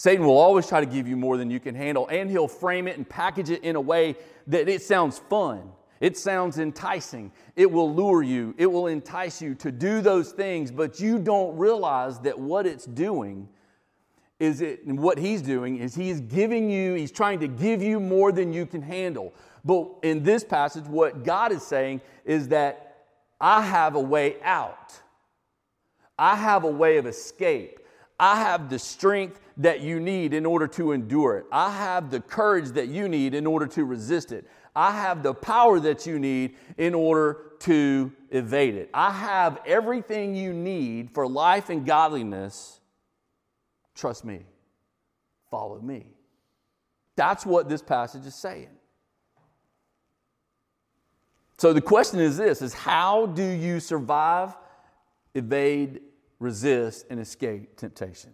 Satan 0.00 0.24
will 0.24 0.38
always 0.38 0.66
try 0.66 0.80
to 0.80 0.86
give 0.86 1.06
you 1.06 1.14
more 1.14 1.36
than 1.36 1.50
you 1.50 1.60
can 1.60 1.74
handle, 1.74 2.08
and 2.08 2.30
he'll 2.30 2.48
frame 2.48 2.88
it 2.88 2.96
and 2.96 3.06
package 3.06 3.50
it 3.50 3.62
in 3.62 3.76
a 3.76 3.80
way 3.82 4.16
that 4.46 4.66
it 4.66 4.80
sounds 4.80 5.18
fun. 5.28 5.60
It 6.00 6.16
sounds 6.16 6.58
enticing. 6.58 7.30
It 7.54 7.70
will 7.70 7.94
lure 7.94 8.22
you. 8.22 8.54
It 8.56 8.64
will 8.64 8.86
entice 8.86 9.42
you 9.42 9.54
to 9.56 9.70
do 9.70 10.00
those 10.00 10.32
things, 10.32 10.70
but 10.70 11.00
you 11.00 11.18
don't 11.18 11.54
realize 11.58 12.18
that 12.20 12.38
what 12.38 12.66
it's 12.66 12.86
doing 12.86 13.46
is 14.38 14.62
it, 14.62 14.86
and 14.86 14.98
what 14.98 15.18
he's 15.18 15.42
doing 15.42 15.76
is 15.76 15.94
he's 15.94 16.22
giving 16.22 16.70
you, 16.70 16.94
he's 16.94 17.12
trying 17.12 17.38
to 17.40 17.48
give 17.48 17.82
you 17.82 18.00
more 18.00 18.32
than 18.32 18.54
you 18.54 18.64
can 18.64 18.80
handle. 18.80 19.34
But 19.66 19.86
in 20.02 20.22
this 20.22 20.42
passage, 20.42 20.84
what 20.84 21.24
God 21.24 21.52
is 21.52 21.62
saying 21.62 22.00
is 22.24 22.48
that 22.48 23.04
I 23.38 23.60
have 23.60 23.96
a 23.96 24.00
way 24.00 24.40
out. 24.44 24.98
I 26.18 26.36
have 26.36 26.64
a 26.64 26.70
way 26.70 26.96
of 26.96 27.04
escape. 27.04 27.80
I 28.18 28.36
have 28.36 28.68
the 28.68 28.78
strength 28.78 29.40
that 29.60 29.80
you 29.80 30.00
need 30.00 30.32
in 30.32 30.46
order 30.46 30.66
to 30.66 30.92
endure 30.92 31.36
it. 31.36 31.44
I 31.52 31.70
have 31.70 32.10
the 32.10 32.20
courage 32.20 32.70
that 32.70 32.88
you 32.88 33.08
need 33.08 33.34
in 33.34 33.46
order 33.46 33.66
to 33.66 33.84
resist 33.84 34.32
it. 34.32 34.46
I 34.74 34.92
have 34.92 35.22
the 35.22 35.34
power 35.34 35.78
that 35.80 36.06
you 36.06 36.18
need 36.18 36.56
in 36.78 36.94
order 36.94 37.42
to 37.60 38.10
evade 38.30 38.74
it. 38.74 38.88
I 38.94 39.12
have 39.12 39.60
everything 39.66 40.34
you 40.34 40.54
need 40.54 41.10
for 41.10 41.28
life 41.28 41.68
and 41.68 41.84
godliness. 41.84 42.80
Trust 43.94 44.24
me. 44.24 44.40
Follow 45.50 45.78
me. 45.78 46.06
That's 47.16 47.44
what 47.44 47.68
this 47.68 47.82
passage 47.82 48.24
is 48.24 48.34
saying. 48.34 48.70
So 51.58 51.74
the 51.74 51.82
question 51.82 52.18
is 52.18 52.38
this 52.38 52.62
is 52.62 52.72
how 52.72 53.26
do 53.26 53.44
you 53.44 53.78
survive, 53.78 54.56
evade, 55.34 56.00
resist 56.38 57.04
and 57.10 57.20
escape 57.20 57.76
temptation? 57.76 58.32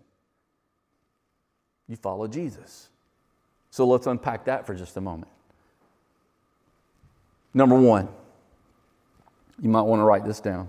You 1.88 1.96
follow 1.96 2.26
Jesus. 2.26 2.88
So 3.70 3.86
let's 3.86 4.06
unpack 4.06 4.46
that 4.46 4.66
for 4.66 4.74
just 4.74 4.96
a 4.96 5.00
moment. 5.00 5.30
Number 7.54 7.78
one, 7.78 8.08
you 9.60 9.68
might 9.68 9.82
want 9.82 10.00
to 10.00 10.04
write 10.04 10.24
this 10.24 10.40
down. 10.40 10.68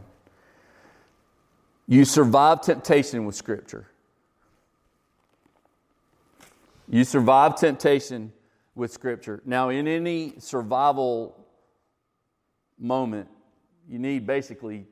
You 1.88 2.06
survive 2.06 2.62
temptation 2.62 3.26
with 3.26 3.36
Scripture. 3.36 3.88
You 6.90 7.04
survive 7.04 7.56
temptation 7.56 8.32
with 8.76 8.92
Scripture. 8.92 9.42
Now, 9.46 9.70
in 9.70 9.88
any 9.88 10.36
survival 10.40 11.36
moment, 12.80 13.30
you 13.90 14.00
need 14.00 14.26
basically 14.28 14.86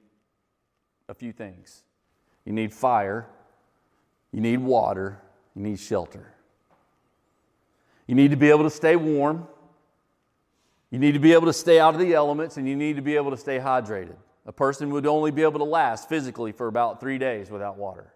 a 1.07 1.13
few 1.13 1.31
things 1.31 1.83
you 2.45 2.53
need 2.53 2.71
fire, 2.71 3.27
you 4.31 4.39
need 4.39 4.59
water, 4.59 5.19
you 5.55 5.61
need 5.61 5.79
shelter. 5.79 6.31
You 8.07 8.15
need 8.15 8.31
to 8.31 8.37
be 8.37 8.49
able 8.49 8.63
to 8.63 8.69
stay 8.69 8.95
warm. 8.95 9.47
You 10.91 10.99
need 10.99 11.13
to 11.13 11.19
be 11.19 11.33
able 11.33 11.47
to 11.47 11.53
stay 11.53 11.79
out 11.79 11.93
of 11.93 11.99
the 11.99 12.13
elements, 12.13 12.57
and 12.57 12.67
you 12.67 12.75
need 12.75 12.97
to 12.97 13.01
be 13.01 13.15
able 13.15 13.31
to 13.31 13.37
stay 13.37 13.57
hydrated. 13.57 14.15
A 14.45 14.51
person 14.51 14.91
would 14.91 15.07
only 15.07 15.31
be 15.31 15.41
able 15.41 15.59
to 15.59 15.65
last 15.65 16.07
physically 16.07 16.51
for 16.51 16.67
about 16.67 16.99
three 16.99 17.17
days 17.17 17.49
without 17.49 17.77
water. 17.77 18.13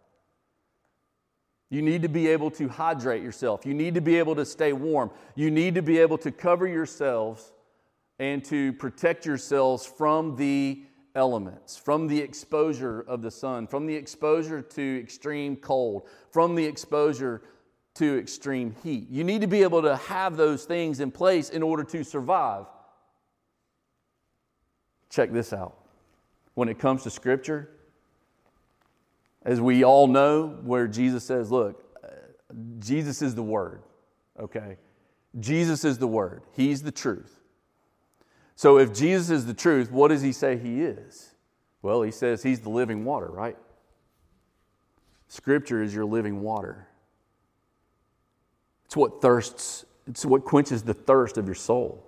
You 1.72 1.82
need 1.82 2.02
to 2.02 2.10
be 2.10 2.28
able 2.28 2.52
to 2.52 2.68
hydrate 2.68 3.24
yourself. 3.24 3.66
You 3.66 3.74
need 3.74 3.96
to 3.96 4.02
be 4.02 4.18
able 4.18 4.36
to 4.36 4.46
stay 4.46 4.74
warm. 4.74 5.12
You 5.36 5.52
need 5.52 5.76
to 5.76 5.82
be 5.82 6.00
able 6.00 6.18
to 6.20 6.32
cover 6.32 6.68
yourselves 6.68 7.52
and 8.18 8.44
to 8.46 8.74
protect 8.74 9.26
yourselves 9.26 9.86
from 9.86 10.36
the 10.36 10.84
elements, 11.16 11.78
from 11.78 12.08
the 12.08 12.20
exposure 12.20 13.02
of 13.02 13.22
the 13.22 13.32
sun, 13.32 13.68
from 13.68 13.86
the 13.86 13.96
exposure 13.96 14.62
to 14.62 15.00
extreme 15.00 15.56
cold, 15.56 16.08
from 16.32 16.56
the 16.56 16.66
exposure 16.66 17.42
to 17.96 18.18
extreme 18.18 18.76
heat. 18.84 19.10
You 19.10 19.24
need 19.24 19.42
to 19.42 19.48
be 19.48 19.64
able 19.64 19.82
to 19.82 19.96
have 19.98 20.38
those 20.38 20.66
things 20.66 21.00
in 21.00 21.12
place 21.12 21.50
in 21.50 21.64
order 21.64 21.84
to 21.86 22.04
survive. 22.04 22.66
Check 25.10 25.32
this 25.32 25.54
out. 25.54 25.76
When 26.54 26.70
it 26.70 26.80
comes 26.80 27.04
to 27.04 27.10
Scripture, 27.10 27.70
as 29.44 29.60
we 29.60 29.84
all 29.84 30.08
know, 30.08 30.60
where 30.64 30.88
Jesus 30.88 31.24
says, 31.24 31.52
Look, 31.52 31.84
Jesus 32.80 33.22
is 33.22 33.36
the 33.36 33.44
Word, 33.44 33.82
okay? 34.40 34.78
Jesus 35.40 35.84
is 35.84 35.98
the 35.98 36.08
Word, 36.08 36.44
He's 36.54 36.84
the 36.84 36.92
truth. 36.92 37.39
So 38.60 38.78
if 38.78 38.94
Jesus 38.94 39.30
is 39.30 39.46
the 39.46 39.54
truth, 39.54 39.90
what 39.90 40.10
does 40.10 40.22
he 40.22 40.34
say 40.34 40.58
he 40.58 40.82
is? 40.82 41.34
Well, 41.82 42.02
he 42.02 42.12
says 42.12 42.44
he's 42.44 42.60
the 42.60 42.70
living 42.70 43.06
water, 43.06 43.28
right? 43.28 43.56
Scripture 45.30 45.82
is 45.82 45.96
your 45.96 46.04
living 46.04 46.42
water. 46.42 46.86
It's 48.84 48.98
what 48.98 49.22
thirsts, 49.22 49.86
it's 50.08 50.26
what 50.26 50.44
quenches 50.44 50.84
the 50.84 50.94
thirst 50.94 51.38
of 51.38 51.46
your 51.46 51.56
soul. 51.56 52.06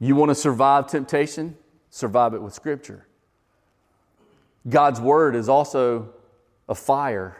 You 0.00 0.16
want 0.16 0.30
to 0.30 0.34
survive 0.34 0.86
temptation? 0.86 1.58
Survive 1.90 2.32
it 2.32 2.40
with 2.40 2.54
Scripture. 2.54 3.06
God's 4.66 4.98
Word 4.98 5.36
is 5.36 5.50
also 5.50 6.08
a 6.70 6.74
fire. 6.74 7.36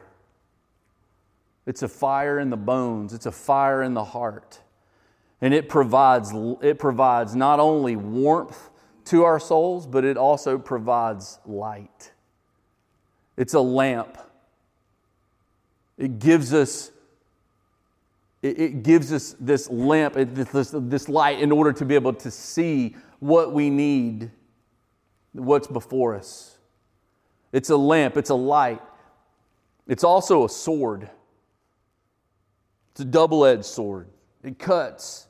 It's 1.65 1.83
a 1.83 1.89
fire 1.89 2.39
in 2.39 2.51
the 2.51 2.59
bones, 2.59 3.15
it's 3.15 3.25
a 3.25 3.33
fire 3.33 3.83
in 3.83 3.95
the 3.95 4.05
heart. 4.05 4.61
And 5.45 5.53
it 5.53 5.69
provides, 5.69 6.33
it 6.63 6.79
provides 6.79 7.37
not 7.37 7.61
only 7.61 7.97
warmth 7.97 8.71
to 9.05 9.25
our 9.25 9.39
souls, 9.39 9.87
but 9.87 10.03
it 10.03 10.17
also 10.17 10.57
provides 10.57 11.39
light. 11.45 12.13
It's 13.37 13.53
a 13.53 13.61
lamp. 13.61 14.17
It 15.99 16.19
gives 16.19 16.55
us, 16.55 16.91
it, 18.41 18.83
gives 18.83 19.13
us 19.13 19.37
this 19.39 19.69
lamp, 19.69 20.15
this, 20.15 20.71
this 20.73 21.11
light, 21.11 21.41
in 21.41 21.53
order 21.53 21.75
to 21.75 21.85
be 21.85 21.95
able 21.95 22.15
to 22.15 22.31
see 22.31 22.97
what 23.19 23.53
we 23.53 23.69
need, 23.69 24.31
what's 25.35 25.67
before 25.67 26.15
us. 26.15 26.57
It's 27.53 27.69
a 27.69 27.77
lamp, 27.77 28.17
it's 28.17 28.31
a 28.31 28.35
light. 28.35 28.81
It's 29.87 30.05
also 30.05 30.47
a 30.47 30.49
sword. 30.49 31.11
It's 32.93 33.01
a 33.01 33.05
double 33.05 33.45
edged 33.45 33.67
sword. 33.67 34.09
It 34.43 34.59
cuts 34.59 35.27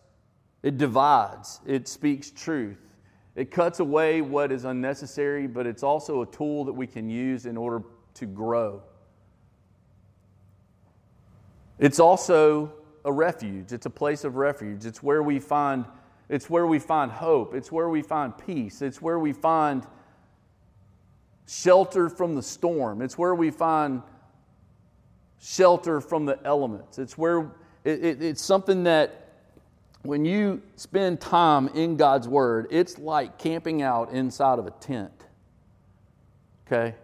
it 0.65 0.79
divides, 0.79 1.61
it 1.67 1.87
speaks 1.87 2.31
truth. 2.31 2.79
It 3.37 3.51
cuts 3.51 3.81
away 3.81 4.23
what 4.23 4.51
is 4.51 4.65
unnecessary, 4.65 5.47
but 5.47 5.67
it's 5.67 5.83
also 5.83 6.23
a 6.23 6.27
tool 6.27 6.65
that 6.65 6.73
we 6.73 6.87
can 6.87 7.11
use 7.11 7.45
in 7.45 7.59
order 7.59 7.85
to 8.15 8.25
grow. 8.25 8.83
It's 11.79 12.01
also 12.01 12.73
a 13.05 13.13
refuge. 13.13 13.73
It's 13.73 13.85
a 13.85 13.91
place 13.91 14.25
of 14.25 14.37
refuge. 14.37 14.87
It's 14.87 15.03
where 15.03 15.23
we 15.23 15.39
find 15.39 15.85
it's 16.31 16.49
where 16.49 16.67
we 16.67 16.79
find 16.79 17.13
hope. 17.13 17.55
It's 17.55 17.71
where 17.71 17.91
we 17.91 18.01
find 18.01 18.33
peace. 18.39 18.81
It's 18.81 19.03
where 19.03 19.19
we 19.19 19.35
find 19.35 19.87
shelter 21.47 22.09
from 22.09 22.37
the 22.37 22.43
storm. 22.43 23.03
It's 23.03 23.19
where 23.19 23.35
we 23.35 23.51
find 23.51 24.01
shelter 25.39 26.01
from 26.01 26.25
the 26.25 26.39
elements. 26.43 26.99
It's 26.99 27.19
where 27.19 27.51
it, 27.85 28.03
it, 28.03 28.23
it's 28.23 28.41
something 28.41 28.85
that 28.85 29.24
when 30.05 30.27
you 30.27 30.61
spend 30.77 31.19
time 31.19 31.69
in 31.69 31.97
God's 31.97 32.29
Word, 32.29 32.69
it's 32.71 32.99
like 32.99 33.39
camping 33.39 33.81
out 33.81 34.13
inside 34.13 34.59
of 34.59 34.67
a 34.67 34.71
tent. 34.71 35.13
Okay? 36.67 36.95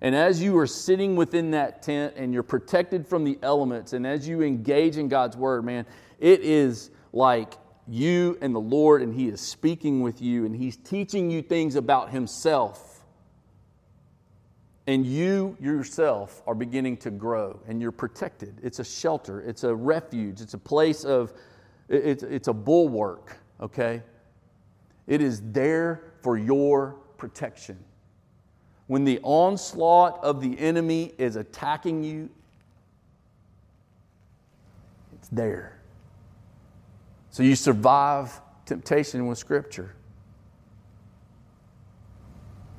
And 0.00 0.14
as 0.14 0.40
you 0.40 0.56
are 0.58 0.66
sitting 0.66 1.16
within 1.16 1.50
that 1.50 1.82
tent 1.82 2.14
and 2.16 2.32
you're 2.32 2.44
protected 2.44 3.08
from 3.08 3.24
the 3.24 3.38
elements, 3.42 3.92
and 3.92 4.06
as 4.06 4.28
you 4.28 4.42
engage 4.42 4.96
in 4.98 5.08
God's 5.08 5.36
Word, 5.36 5.64
man, 5.64 5.84
it 6.20 6.42
is 6.42 6.90
like 7.12 7.54
you 7.88 8.38
and 8.40 8.54
the 8.54 8.60
Lord, 8.60 9.02
and 9.02 9.12
He 9.12 9.28
is 9.28 9.40
speaking 9.40 10.00
with 10.00 10.22
you, 10.22 10.46
and 10.46 10.54
He's 10.54 10.76
teaching 10.76 11.30
you 11.30 11.42
things 11.42 11.74
about 11.74 12.10
Himself. 12.10 13.04
And 14.86 15.04
you 15.04 15.56
yourself 15.58 16.40
are 16.46 16.54
beginning 16.54 16.98
to 16.98 17.10
grow, 17.10 17.58
and 17.66 17.82
you're 17.82 17.90
protected. 17.90 18.60
It's 18.62 18.78
a 18.78 18.84
shelter, 18.84 19.40
it's 19.40 19.64
a 19.64 19.74
refuge, 19.74 20.40
it's 20.40 20.54
a 20.54 20.58
place 20.58 21.04
of 21.04 21.32
it's, 21.88 22.22
it's 22.22 22.48
a 22.48 22.52
bulwark, 22.52 23.36
okay? 23.60 24.02
It 25.06 25.20
is 25.20 25.42
there 25.52 26.12
for 26.20 26.36
your 26.36 26.96
protection. 27.18 27.78
When 28.86 29.04
the 29.04 29.20
onslaught 29.22 30.22
of 30.22 30.40
the 30.40 30.58
enemy 30.58 31.12
is 31.18 31.36
attacking 31.36 32.02
you, 32.04 32.30
it's 35.14 35.28
there. 35.28 35.78
So 37.30 37.42
you 37.42 37.56
survive 37.56 38.40
temptation 38.66 39.26
with 39.26 39.38
Scripture. 39.38 39.94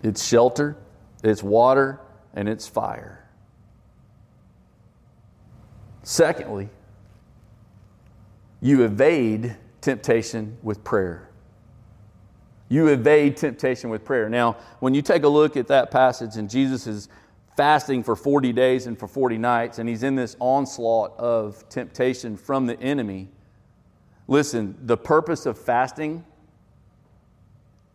It's 0.04 0.24
shelter, 0.24 0.78
it's 1.24 1.42
water, 1.42 2.00
and 2.36 2.48
it's 2.48 2.68
fire. 2.68 3.28
Secondly, 6.04 6.70
you 8.62 8.84
evade 8.84 9.56
temptation 9.82 10.58
with 10.64 10.84
prayer. 10.84 11.30
You 12.68 12.88
evade 12.88 13.38
temptation 13.38 13.90
with 13.90 14.04
prayer. 14.04 14.28
Now, 14.30 14.58
when 14.80 14.94
you 14.94 15.02
take 15.02 15.24
a 15.24 15.28
look 15.28 15.56
at 15.56 15.68
that 15.68 15.92
passage, 15.92 16.36
and 16.38 16.50
Jesus 16.50 16.88
is 16.88 17.10
fasting 17.56 18.04
for 18.04 18.16
40 18.16 18.52
days 18.54 18.88
and 18.88 18.98
for 18.98 19.08
40 19.08 19.38
nights, 19.38 19.80
and 19.80 19.88
he's 19.88 20.04
in 20.04 20.16
this 20.16 20.36
onslaught 20.40 21.18
of 21.20 21.68
temptation 21.70 22.36
from 22.36 22.66
the 22.66 22.80
enemy, 22.82 23.30
listen, 24.28 24.76
the 24.82 24.98
purpose 24.98 25.46
of 25.46 25.58
fasting 25.58 26.26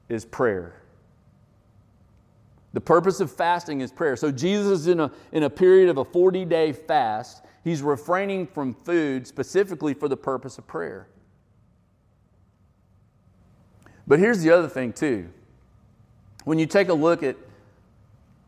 is 0.08 0.24
prayer. 0.24 0.80
The 2.72 2.80
purpose 2.80 3.20
of 3.20 3.32
fasting 3.32 3.80
is 3.80 3.90
prayer. 3.90 4.16
So 4.16 4.30
Jesus 4.30 4.80
is 4.80 4.86
in 4.86 5.00
a, 5.00 5.10
in 5.32 5.42
a 5.42 5.50
period 5.50 5.88
of 5.88 5.98
a 5.98 6.04
40 6.04 6.44
day 6.44 6.72
fast. 6.72 7.44
He's 7.62 7.82
refraining 7.82 8.46
from 8.46 8.74
food 8.74 9.26
specifically 9.26 9.94
for 9.94 10.08
the 10.08 10.16
purpose 10.16 10.58
of 10.58 10.66
prayer. 10.66 11.08
But 14.06 14.18
here's 14.18 14.42
the 14.42 14.50
other 14.50 14.68
thing, 14.68 14.92
too. 14.92 15.28
When 16.44 16.58
you 16.58 16.66
take 16.66 16.88
a 16.88 16.94
look 16.94 17.22
at 17.22 17.36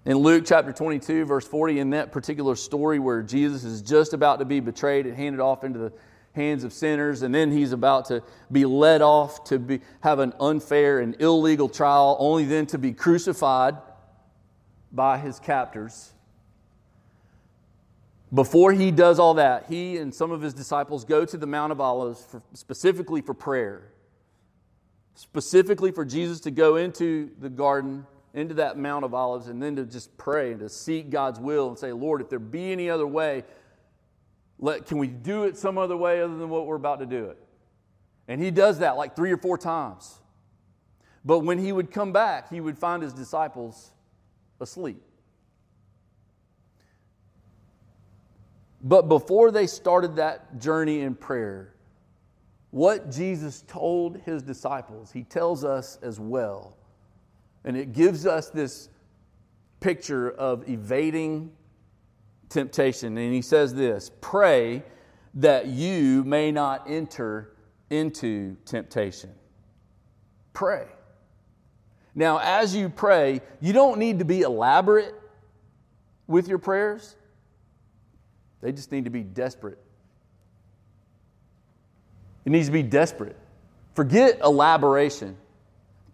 in 0.05 0.17
Luke 0.17 0.45
chapter 0.45 0.73
22, 0.73 1.27
verse 1.27 1.47
40, 1.47 1.79
in 1.79 1.91
that 1.91 2.11
particular 2.11 2.57
story 2.57 2.99
where 2.99 3.23
Jesus 3.23 3.63
is 3.63 3.83
just 3.83 4.15
about 4.15 4.41
to 4.41 4.45
be 4.45 4.59
betrayed 4.59 5.07
and 5.07 5.17
handed 5.17 5.41
off 5.41 5.63
into 5.63 5.79
the 5.79 5.93
hands 6.35 6.65
of 6.65 6.73
sinners, 6.73 7.23
and 7.23 7.33
then 7.33 7.53
he's 7.53 7.73
about 7.73 8.07
to 8.07 8.23
be 8.51 8.65
led 8.65 9.03
off 9.03 9.45
to 9.45 9.59
be, 9.59 9.81
have 10.01 10.19
an 10.19 10.33
unfair 10.41 10.99
and 10.99 11.21
illegal 11.21 11.69
trial, 11.69 12.17
only 12.19 12.45
then 12.45 12.67
to 12.67 12.79
be 12.79 12.93
crucified 12.93 13.77
by 14.91 15.19
his 15.19 15.39
captors. 15.39 16.13
Before 18.35 18.73
he 18.73 18.91
does 18.91 19.19
all 19.19 19.35
that, 19.35 19.67
he 19.69 19.99
and 19.99 20.15
some 20.15 20.31
of 20.31 20.41
his 20.41 20.55
disciples 20.55 21.05
go 21.05 21.25
to 21.25 21.37
the 21.37 21.47
Mount 21.47 21.71
of 21.71 21.81
Olives 21.81 22.25
for, 22.25 22.43
specifically 22.55 23.21
for 23.21 23.35
prayer, 23.35 23.93
specifically 25.15 25.91
for 25.91 26.05
Jesus 26.05 26.41
to 26.41 26.51
go 26.51 26.77
into 26.77 27.31
the 27.41 27.51
garden, 27.51 28.07
into 28.33 28.55
that 28.55 28.79
Mount 28.79 29.05
of 29.05 29.13
Olives, 29.13 29.49
and 29.49 29.63
then 29.63 29.77
to 29.77 29.85
just 29.85 30.17
pray 30.17 30.53
and 30.53 30.61
to 30.61 30.71
seek 30.71 31.11
God's 31.11 31.39
will 31.39 31.69
and 31.69 31.79
say, 31.79 31.93
Lord, 31.93 32.23
if 32.23 32.31
there 32.31 32.39
be 32.39 32.73
any 32.73 32.89
other 32.89 33.07
way, 33.07 33.45
let, 34.59 34.87
can 34.87 34.97
we 34.97 35.09
do 35.09 35.45
it 35.45 35.59
some 35.59 35.77
other 35.77 35.97
way 35.97 36.23
other 36.23 36.37
than 36.37 36.49
what 36.49 36.67
we're 36.67 36.77
about 36.77 37.01
to 37.01 37.07
do 37.07 37.27
it? 37.27 37.39
And 38.29 38.43
he 38.43 38.51
does 38.51 38.79
that 38.79 38.97
like 38.97 39.15
three 39.15 39.33
or 39.33 39.37
four 39.37 39.59
times. 39.59 40.19
But 41.23 41.41
when 41.41 41.59
he 41.59 41.71
would 41.71 41.91
come 41.91 42.13
back, 42.13 42.49
he 42.49 42.61
would 42.61 42.79
find 42.79 43.03
his 43.03 43.13
disciples 43.13 43.91
asleep. 44.59 45.03
But 48.83 49.09
before 49.09 49.51
they 49.51 49.67
started 49.67 50.17
that 50.17 50.59
journey 50.59 51.01
in 51.01 51.15
prayer, 51.15 51.75
what 52.71 53.11
Jesus 53.11 53.63
told 53.67 54.17
his 54.19 54.43
disciples, 54.43 55.13
he 55.13 55.23
tells 55.23 55.65
us 55.65 55.99
as 56.03 56.19
well. 56.19 56.77
And 57.65 57.77
it 57.77 57.93
gives 57.93 58.27
us 58.27 58.51
this 58.51 58.89
picture 59.81 60.31
of 60.31 60.69
evading 60.69 61.53
temptation. 62.49 63.17
And 63.19 63.33
he 63.33 63.43
says 63.43 63.75
this 63.75 64.11
pray 64.21 64.83
that 65.35 65.67
you 65.67 66.25
may 66.25 66.51
not 66.51 66.89
enter 66.89 67.55
into 67.91 68.57
temptation. 68.65 69.31
Pray. 70.53 70.87
Now, 72.15 72.39
as 72.39 72.75
you 72.77 72.89
pray, 72.89 73.41
you 73.61 73.73
don't 73.73 73.99
need 73.99 74.19
to 74.19 74.25
be 74.25 74.43
elaborate 74.43 75.15
with 76.27 76.49
your 76.49 76.59
prayers, 76.59 77.17
they 78.63 78.73
just 78.73 78.93
need 78.93 79.05
to 79.05 79.11
be 79.11 79.23
desperate. 79.23 79.79
It 82.45 82.51
needs 82.51 82.67
to 82.67 82.73
be 82.73 82.83
desperate. 82.83 83.37
Forget 83.95 84.41
elaboration, 84.43 85.37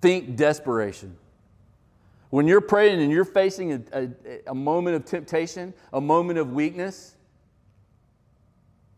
think 0.01 0.37
desperation. 0.37 1.17
When 2.31 2.47
you're 2.47 2.61
praying 2.61 3.01
and 3.01 3.11
you're 3.11 3.25
facing 3.25 3.73
a, 3.73 3.83
a, 3.93 4.09
a, 4.49 4.55
moment 4.55 4.97
of 4.97 5.05
temptation, 5.05 5.73
a 5.93 6.01
moment 6.01 6.39
of 6.39 6.53
weakness, 6.53 7.15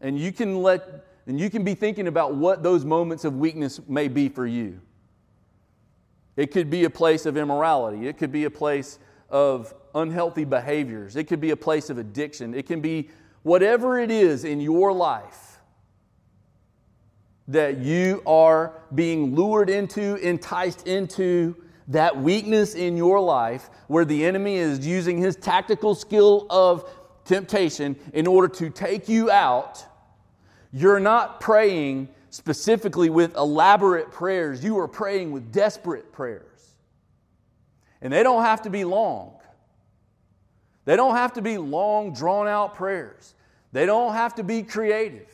and 0.00 0.18
you 0.18 0.32
can 0.32 0.62
let 0.62 1.06
and 1.26 1.38
you 1.38 1.50
can 1.50 1.62
be 1.62 1.74
thinking 1.74 2.08
about 2.08 2.34
what 2.34 2.62
those 2.62 2.84
moments 2.84 3.24
of 3.24 3.36
weakness 3.36 3.80
may 3.86 4.08
be 4.08 4.28
for 4.28 4.46
you. 4.46 4.80
It 6.36 6.50
could 6.50 6.70
be 6.70 6.84
a 6.84 6.90
place 6.90 7.26
of 7.26 7.36
immorality. 7.36 8.08
It 8.08 8.18
could 8.18 8.32
be 8.32 8.44
a 8.44 8.50
place 8.50 8.98
of 9.28 9.72
unhealthy 9.94 10.44
behaviors. 10.44 11.14
It 11.14 11.24
could 11.24 11.40
be 11.40 11.50
a 11.50 11.56
place 11.56 11.90
of 11.90 11.98
addiction. 11.98 12.54
It 12.54 12.66
can 12.66 12.80
be 12.80 13.10
whatever 13.42 13.98
it 13.98 14.10
is 14.10 14.44
in 14.44 14.60
your 14.60 14.92
life 14.92 15.58
that 17.48 17.78
you 17.78 18.22
are 18.26 18.80
being 18.94 19.34
lured 19.34 19.68
into, 19.68 20.14
enticed 20.16 20.86
into, 20.86 21.56
that 21.88 22.16
weakness 22.16 22.74
in 22.74 22.96
your 22.96 23.18
life 23.18 23.68
where 23.88 24.04
the 24.04 24.24
enemy 24.24 24.56
is 24.56 24.86
using 24.86 25.18
his 25.18 25.34
tactical 25.34 25.94
skill 25.94 26.46
of 26.48 26.88
temptation 27.24 27.96
in 28.12 28.28
order 28.28 28.46
to 28.46 28.70
take 28.70 29.08
you 29.08 29.28
out, 29.30 29.84
you're 30.72 31.00
not 31.00 31.40
praying 31.40 32.08
specifically 32.30 33.10
with 33.10 33.34
elaborate 33.36 34.12
prayers. 34.12 34.62
You 34.62 34.78
are 34.78 34.86
praying 34.86 35.32
with 35.32 35.50
desperate 35.50 36.12
prayers. 36.12 36.76
And 38.00 38.12
they 38.12 38.22
don't 38.22 38.44
have 38.44 38.62
to 38.62 38.70
be 38.70 38.84
long. 38.84 39.39
They 40.90 40.96
don't 40.96 41.14
have 41.14 41.34
to 41.34 41.40
be 41.40 41.56
long, 41.56 42.12
drawn 42.12 42.48
out 42.48 42.74
prayers. 42.74 43.36
They 43.70 43.86
don't 43.86 44.12
have 44.12 44.34
to 44.34 44.42
be 44.42 44.64
creative. 44.64 45.28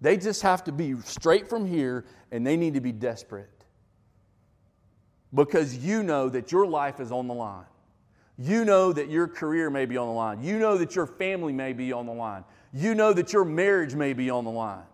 They 0.00 0.16
just 0.16 0.40
have 0.40 0.64
to 0.64 0.72
be 0.72 0.98
straight 1.02 1.50
from 1.50 1.66
here 1.66 2.06
and 2.32 2.46
they 2.46 2.56
need 2.56 2.72
to 2.72 2.80
be 2.80 2.90
desperate 2.90 3.50
because 5.34 5.76
you 5.76 6.02
know 6.02 6.30
that 6.30 6.50
your 6.50 6.66
life 6.66 6.98
is 6.98 7.12
on 7.12 7.28
the 7.28 7.34
line. 7.34 7.66
You 8.38 8.64
know 8.64 8.90
that 8.90 9.10
your 9.10 9.28
career 9.28 9.68
may 9.68 9.84
be 9.84 9.98
on 9.98 10.06
the 10.06 10.14
line. 10.14 10.42
You 10.42 10.58
know 10.58 10.78
that 10.78 10.96
your 10.96 11.06
family 11.06 11.52
may 11.52 11.74
be 11.74 11.92
on 11.92 12.06
the 12.06 12.14
line. 12.14 12.42
You 12.72 12.94
know 12.94 13.12
that 13.12 13.34
your 13.34 13.44
marriage 13.44 13.94
may 13.94 14.14
be 14.14 14.30
on 14.30 14.46
the 14.46 14.50
line. 14.50 14.86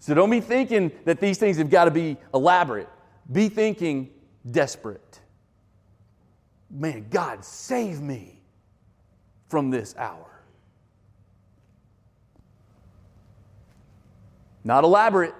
So 0.00 0.14
don't 0.14 0.30
be 0.30 0.40
thinking 0.40 0.90
that 1.04 1.20
these 1.20 1.38
things 1.38 1.58
have 1.58 1.70
got 1.70 1.84
to 1.84 1.92
be 1.92 2.16
elaborate. 2.34 2.88
Be 3.30 3.48
thinking 3.48 4.10
desperate. 4.50 5.20
Man, 6.70 7.06
God, 7.10 7.44
save 7.44 8.00
me 8.00 8.40
from 9.48 9.70
this 9.70 9.94
hour. 9.96 10.26
Not 14.64 14.82
elaborate, 14.82 15.34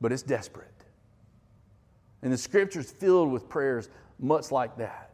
but 0.00 0.12
it's 0.12 0.22
desperate. 0.22 0.70
And 2.22 2.32
the 2.32 2.38
scripture's 2.38 2.90
filled 2.90 3.30
with 3.30 3.48
prayers 3.48 3.90
much 4.18 4.50
like 4.50 4.78
that. 4.78 5.10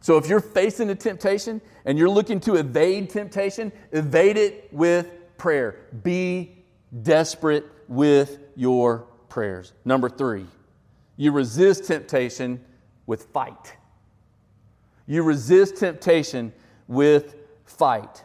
So 0.00 0.16
if 0.16 0.28
you're 0.28 0.40
facing 0.40 0.90
a 0.90 0.94
temptation 0.94 1.60
and 1.84 1.96
you're 1.98 2.10
looking 2.10 2.40
to 2.40 2.56
evade 2.56 3.10
temptation, 3.10 3.70
evade 3.92 4.36
it 4.36 4.68
with 4.72 5.36
prayer. 5.36 5.76
Be 6.02 6.56
desperate 7.02 7.66
with 7.88 8.38
your 8.56 9.06
prayers. 9.28 9.74
Number 9.84 10.08
three, 10.08 10.46
you 11.16 11.30
resist 11.30 11.84
temptation 11.84 12.64
with 13.06 13.24
fight. 13.32 13.76
You 15.06 15.22
resist 15.22 15.76
temptation 15.76 16.52
with 16.88 17.36
fight. 17.64 18.22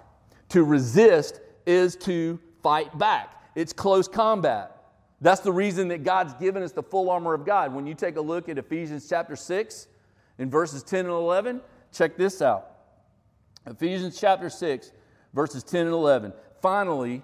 To 0.50 0.64
resist 0.64 1.42
is 1.66 1.96
to 1.98 2.40
fight 2.64 2.98
back, 2.98 3.42
it's 3.56 3.74
close 3.74 4.08
combat. 4.08 4.74
That's 5.20 5.42
the 5.42 5.52
reason 5.52 5.88
that 5.88 6.04
God's 6.04 6.34
given 6.36 6.62
us 6.62 6.72
the 6.72 6.84
full 6.84 7.10
armor 7.10 7.34
of 7.34 7.44
God. 7.44 7.74
When 7.74 7.88
you 7.88 7.96
take 7.96 8.18
a 8.18 8.22
look 8.22 8.50
at 8.50 8.58
Ephesians 8.58 9.08
chapter 9.10 9.36
6, 9.36 9.88
in 10.38 10.50
verses 10.50 10.84
10 10.84 11.06
and 11.06 11.10
11, 11.10 11.62
check 11.92 12.18
this 12.18 12.42
out. 12.42 12.72
Ephesians 13.66 14.20
chapter 14.20 14.50
6, 14.50 14.92
verses 15.34 15.64
10 15.64 15.88
and 15.88 15.94
11. 15.94 16.34
Finally, 16.62 17.24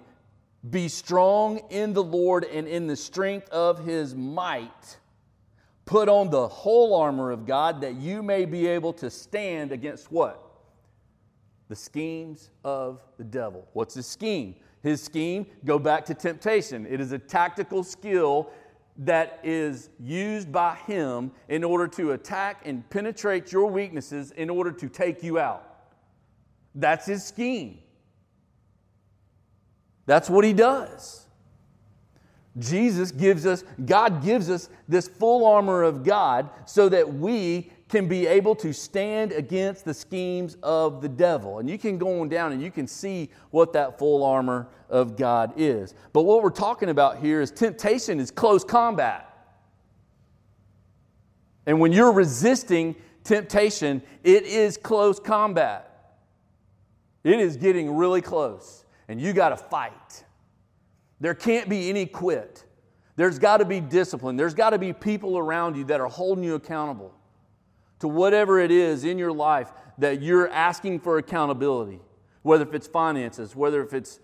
be 0.70 0.88
strong 0.88 1.58
in 1.70 1.92
the 1.92 2.02
Lord 2.02 2.44
and 2.44 2.66
in 2.66 2.86
the 2.86 2.96
strength 2.96 3.48
of 3.50 3.84
his 3.84 4.14
might. 4.14 4.98
Put 5.86 6.08
on 6.08 6.30
the 6.30 6.48
whole 6.48 6.94
armor 6.94 7.30
of 7.30 7.46
God 7.46 7.82
that 7.82 7.96
you 7.96 8.22
may 8.22 8.44
be 8.46 8.66
able 8.66 8.92
to 8.94 9.10
stand 9.10 9.70
against 9.70 10.10
what? 10.10 10.40
The 11.68 11.76
schemes 11.76 12.50
of 12.64 13.02
the 13.18 13.24
devil. 13.24 13.68
What's 13.72 13.94
his 13.94 14.06
scheme? 14.06 14.56
His 14.82 15.02
scheme, 15.02 15.46
go 15.64 15.78
back 15.78 16.04
to 16.06 16.14
temptation. 16.14 16.86
It 16.86 17.00
is 17.00 17.12
a 17.12 17.18
tactical 17.18 17.82
skill 17.82 18.50
that 18.98 19.40
is 19.42 19.90
used 19.98 20.52
by 20.52 20.76
him 20.86 21.32
in 21.48 21.64
order 21.64 21.88
to 21.88 22.12
attack 22.12 22.62
and 22.64 22.88
penetrate 22.90 23.50
your 23.50 23.66
weaknesses 23.66 24.30
in 24.30 24.48
order 24.48 24.70
to 24.70 24.88
take 24.88 25.22
you 25.22 25.38
out. 25.38 25.68
That's 26.74 27.06
his 27.06 27.24
scheme. 27.24 27.78
That's 30.06 30.28
what 30.30 30.44
he 30.44 30.52
does. 30.52 31.23
Jesus 32.58 33.10
gives 33.10 33.46
us, 33.46 33.64
God 33.84 34.22
gives 34.22 34.48
us 34.48 34.68
this 34.88 35.08
full 35.08 35.44
armor 35.44 35.82
of 35.82 36.04
God 36.04 36.50
so 36.66 36.88
that 36.88 37.14
we 37.14 37.70
can 37.88 38.06
be 38.08 38.26
able 38.26 38.54
to 38.56 38.72
stand 38.72 39.32
against 39.32 39.84
the 39.84 39.94
schemes 39.94 40.56
of 40.62 41.02
the 41.02 41.08
devil. 41.08 41.58
And 41.58 41.68
you 41.68 41.78
can 41.78 41.98
go 41.98 42.20
on 42.20 42.28
down 42.28 42.52
and 42.52 42.62
you 42.62 42.70
can 42.70 42.86
see 42.86 43.30
what 43.50 43.72
that 43.72 43.98
full 43.98 44.24
armor 44.24 44.68
of 44.88 45.16
God 45.16 45.52
is. 45.56 45.94
But 46.12 46.22
what 46.22 46.42
we're 46.42 46.50
talking 46.50 46.88
about 46.88 47.18
here 47.18 47.40
is 47.40 47.50
temptation 47.50 48.20
is 48.20 48.30
close 48.30 48.64
combat. 48.64 49.30
And 51.66 51.80
when 51.80 51.92
you're 51.92 52.12
resisting 52.12 52.94
temptation, 53.24 54.02
it 54.22 54.44
is 54.44 54.76
close 54.76 55.18
combat. 55.18 56.16
It 57.24 57.40
is 57.40 57.56
getting 57.56 57.96
really 57.96 58.20
close, 58.20 58.84
and 59.08 59.18
you 59.18 59.32
got 59.32 59.48
to 59.48 59.56
fight. 59.56 60.24
There 61.24 61.34
can't 61.34 61.70
be 61.70 61.88
any 61.88 62.04
quit. 62.04 62.66
There's 63.16 63.38
got 63.38 63.56
to 63.56 63.64
be 63.64 63.80
discipline. 63.80 64.36
There's 64.36 64.52
got 64.52 64.70
to 64.70 64.78
be 64.78 64.92
people 64.92 65.38
around 65.38 65.74
you 65.74 65.84
that 65.84 65.98
are 65.98 66.06
holding 66.06 66.44
you 66.44 66.54
accountable 66.54 67.14
to 68.00 68.08
whatever 68.08 68.60
it 68.60 68.70
is 68.70 69.04
in 69.04 69.16
your 69.16 69.32
life 69.32 69.72
that 69.96 70.20
you're 70.20 70.50
asking 70.50 71.00
for 71.00 71.16
accountability, 71.16 71.98
whether 72.42 72.64
if 72.64 72.74
it's 72.74 72.86
finances, 72.86 73.56
whether 73.56 73.82
if 73.82 73.94
it's 73.94 74.20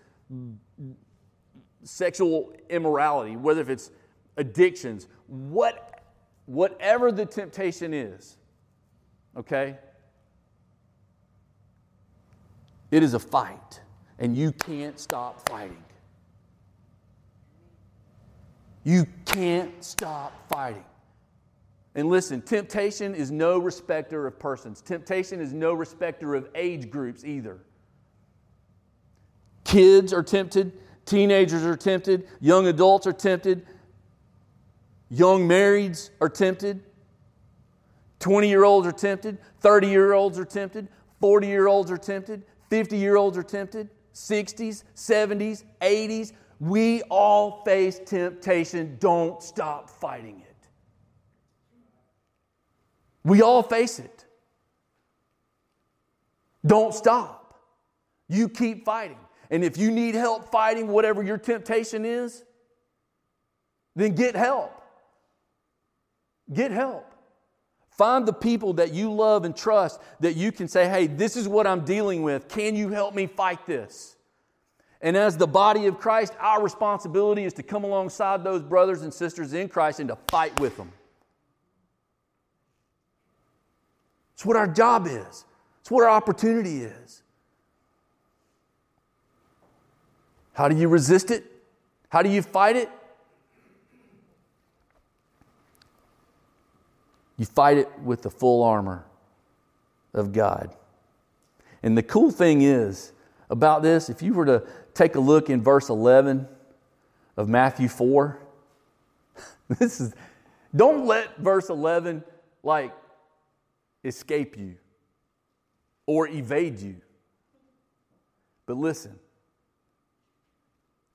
sexual 1.81 2.53
immorality, 2.69 3.35
whether 3.35 3.61
if 3.61 3.69
it's 3.69 3.89
addictions, 4.37 5.07
what, 5.25 6.03
whatever 6.45 7.11
the 7.11 7.25
temptation 7.25 7.95
is, 7.95 8.37
okay? 9.35 9.75
It 12.91 13.01
is 13.01 13.15
a 13.15 13.19
fight, 13.19 13.81
and 14.19 14.37
you 14.37 14.51
can't 14.51 14.99
stop 14.99 15.49
fighting. 15.49 15.83
You 18.83 19.05
can't 19.25 19.83
stop 19.83 20.47
fighting. 20.49 20.83
And 21.93 22.09
listen, 22.09 22.41
temptation 22.41 23.13
is 23.13 23.31
no 23.31 23.59
respecter 23.59 24.25
of 24.25 24.39
persons. 24.39 24.81
Temptation 24.81 25.41
is 25.41 25.53
no 25.53 25.73
respecter 25.73 26.35
of 26.35 26.47
age 26.55 26.89
groups 26.89 27.25
either. 27.25 27.59
Kids 29.63 30.13
are 30.13 30.23
tempted, 30.23 30.71
teenagers 31.05 31.63
are 31.63 31.77
tempted, 31.77 32.27
young 32.39 32.67
adults 32.67 33.05
are 33.07 33.13
tempted, 33.13 33.65
young 35.09 35.47
marrieds 35.47 36.09
are 36.19 36.29
tempted, 36.29 36.81
20 38.19 38.49
year 38.49 38.63
olds 38.63 38.87
are 38.87 38.91
tempted, 38.91 39.37
30 39.59 39.87
year 39.87 40.13
olds 40.13 40.39
are 40.39 40.45
tempted, 40.45 40.87
40 41.19 41.47
year 41.47 41.67
olds 41.67 41.91
are 41.91 41.97
tempted, 41.97 42.43
50 42.69 42.97
year 42.97 43.15
olds 43.17 43.37
are 43.37 43.43
tempted, 43.43 43.89
60s, 44.13 44.83
70s, 44.95 45.63
80s. 45.81 46.33
We 46.61 47.01
all 47.09 47.63
face 47.65 47.99
temptation. 48.05 48.97
Don't 48.99 49.41
stop 49.41 49.89
fighting 49.89 50.43
it. 50.47 50.67
We 53.23 53.41
all 53.41 53.63
face 53.63 53.97
it. 53.97 54.25
Don't 56.63 56.93
stop. 56.93 57.59
You 58.29 58.47
keep 58.47 58.85
fighting. 58.85 59.17
And 59.49 59.63
if 59.63 59.75
you 59.75 59.89
need 59.89 60.13
help 60.13 60.51
fighting 60.51 60.87
whatever 60.87 61.23
your 61.23 61.39
temptation 61.39 62.05
is, 62.05 62.43
then 63.95 64.13
get 64.13 64.35
help. 64.35 64.83
Get 66.53 66.69
help. 66.69 67.11
Find 67.89 68.27
the 68.27 68.33
people 68.33 68.73
that 68.73 68.93
you 68.93 69.11
love 69.11 69.45
and 69.45 69.57
trust 69.57 69.99
that 70.19 70.35
you 70.35 70.51
can 70.51 70.67
say, 70.67 70.87
hey, 70.87 71.07
this 71.07 71.35
is 71.35 71.47
what 71.47 71.65
I'm 71.65 71.83
dealing 71.85 72.21
with. 72.21 72.47
Can 72.47 72.75
you 72.75 72.89
help 72.89 73.15
me 73.15 73.25
fight 73.25 73.65
this? 73.65 74.15
And 75.01 75.17
as 75.17 75.35
the 75.35 75.47
body 75.47 75.87
of 75.87 75.97
Christ, 75.97 76.33
our 76.39 76.61
responsibility 76.61 77.43
is 77.43 77.53
to 77.53 77.63
come 77.63 77.83
alongside 77.83 78.43
those 78.43 78.61
brothers 78.61 79.01
and 79.01 79.13
sisters 79.13 79.53
in 79.53 79.67
Christ 79.67 79.99
and 79.99 80.09
to 80.09 80.17
fight 80.27 80.57
with 80.59 80.77
them. 80.77 80.91
It's 84.35 84.45
what 84.45 84.57
our 84.57 84.67
job 84.67 85.07
is, 85.07 85.45
it's 85.81 85.89
what 85.89 86.03
our 86.03 86.09
opportunity 86.09 86.83
is. 86.83 87.23
How 90.53 90.67
do 90.67 90.75
you 90.75 90.87
resist 90.87 91.31
it? 91.31 91.45
How 92.09 92.21
do 92.21 92.29
you 92.29 92.41
fight 92.41 92.75
it? 92.75 92.89
You 97.37 97.45
fight 97.45 97.77
it 97.77 97.89
with 98.03 98.21
the 98.21 98.29
full 98.29 98.63
armor 98.63 99.05
of 100.13 100.31
God. 100.33 100.75
And 101.81 101.97
the 101.97 102.03
cool 102.03 102.29
thing 102.29 102.61
is 102.61 103.13
about 103.49 103.81
this, 103.81 104.09
if 104.09 104.21
you 104.21 104.33
were 104.33 104.45
to 104.45 104.63
take 104.93 105.15
a 105.15 105.19
look 105.19 105.49
in 105.49 105.61
verse 105.61 105.89
11 105.89 106.47
of 107.37 107.47
Matthew 107.47 107.87
4, 107.87 108.39
this 109.79 110.01
is, 110.01 110.13
don't 110.75 111.05
let 111.05 111.37
verse 111.37 111.69
11 111.69 112.23
like 112.63 112.93
escape 114.03 114.57
you 114.57 114.75
or 116.05 116.27
evade 116.27 116.79
you. 116.79 116.97
But 118.65 118.77
listen, 118.77 119.19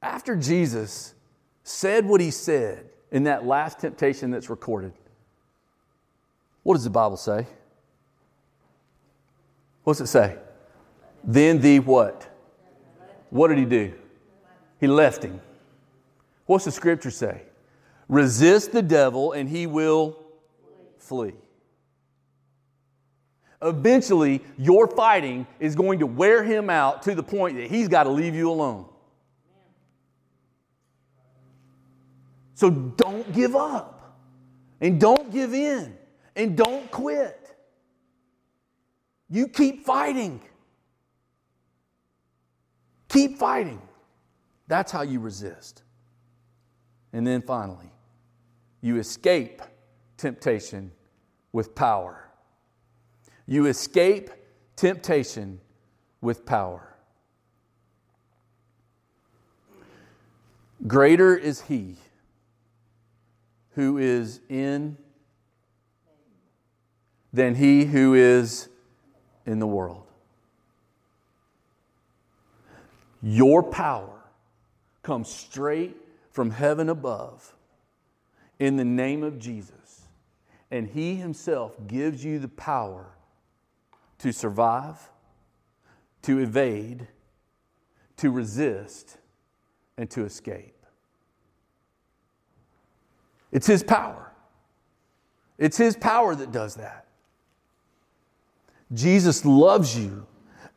after 0.02 0.36
Jesus 0.36 1.14
said 1.62 2.06
what 2.06 2.20
he 2.20 2.30
said 2.30 2.88
in 3.10 3.24
that 3.24 3.46
last 3.46 3.78
temptation 3.78 4.30
that's 4.30 4.50
recorded, 4.50 4.92
what 6.62 6.74
does 6.74 6.84
the 6.84 6.90
Bible 6.90 7.16
say? 7.16 7.46
What's 9.84 10.00
it 10.00 10.08
say? 10.08 10.36
Then 11.22 11.60
the 11.60 11.80
what? 11.80 12.28
What 13.30 13.48
did 13.48 13.58
he 13.58 13.64
do? 13.64 13.94
He 14.80 14.86
left 14.86 15.22
him. 15.22 15.40
What's 16.46 16.64
the 16.64 16.70
scripture 16.70 17.10
say? 17.10 17.42
Resist 18.08 18.72
the 18.72 18.82
devil 18.82 19.32
and 19.32 19.48
he 19.48 19.66
will 19.66 20.18
flee. 20.98 21.34
Eventually, 23.62 24.42
your 24.58 24.86
fighting 24.86 25.46
is 25.58 25.74
going 25.74 25.98
to 26.00 26.06
wear 26.06 26.44
him 26.44 26.68
out 26.70 27.02
to 27.04 27.14
the 27.14 27.22
point 27.22 27.56
that 27.56 27.70
he's 27.70 27.88
got 27.88 28.04
to 28.04 28.10
leave 28.10 28.34
you 28.34 28.50
alone. 28.50 28.86
So 32.54 32.70
don't 32.70 33.30
give 33.32 33.56
up 33.56 34.16
and 34.80 35.00
don't 35.00 35.32
give 35.32 35.52
in 35.52 35.96
and 36.36 36.56
don't 36.56 36.90
quit. 36.90 37.50
You 39.28 39.48
keep 39.48 39.84
fighting. 39.84 40.40
Keep 43.16 43.38
fighting. 43.38 43.80
That's 44.68 44.92
how 44.92 45.02
you 45.02 45.20
resist. 45.20 45.82
And 47.12 47.26
then 47.26 47.40
finally, 47.40 47.90
you 48.82 48.98
escape 48.98 49.62
temptation 50.16 50.92
with 51.52 51.74
power. 51.74 52.28
You 53.46 53.66
escape 53.66 54.30
temptation 54.76 55.60
with 56.20 56.44
power. 56.44 56.94
Greater 60.86 61.36
is 61.36 61.62
He 61.62 61.96
who 63.76 63.98
is 63.98 64.40
in 64.48 64.96
than 67.32 67.54
he 67.54 67.84
who 67.84 68.14
is 68.14 68.68
in 69.44 69.58
the 69.58 69.66
world. 69.66 70.05
Your 73.22 73.62
power 73.62 74.24
comes 75.02 75.28
straight 75.28 75.96
from 76.30 76.50
heaven 76.50 76.88
above 76.88 77.54
in 78.58 78.76
the 78.76 78.84
name 78.84 79.22
of 79.22 79.38
Jesus. 79.38 80.02
And 80.70 80.88
he 80.88 81.14
himself 81.14 81.74
gives 81.86 82.24
you 82.24 82.38
the 82.38 82.48
power 82.48 83.06
to 84.18 84.32
survive, 84.32 85.10
to 86.22 86.38
evade, 86.38 87.08
to 88.16 88.30
resist, 88.30 89.18
and 89.96 90.10
to 90.10 90.24
escape. 90.24 90.76
It's 93.52 93.66
His 93.66 93.82
power. 93.82 94.32
It's 95.58 95.76
His 95.76 95.96
power 95.96 96.34
that 96.34 96.52
does 96.52 96.74
that. 96.74 97.06
Jesus 98.92 99.44
loves 99.44 99.98
you 99.98 100.26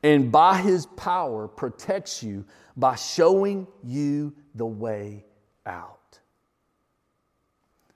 and 0.04 0.32
by 0.32 0.62
His 0.62 0.86
power 0.86 1.48
protects 1.48 2.24
you 2.24 2.46
by 2.78 2.96
showing 2.96 3.68
you 3.84 4.34
the 4.56 4.66
way 4.66 5.26
out. 5.66 6.20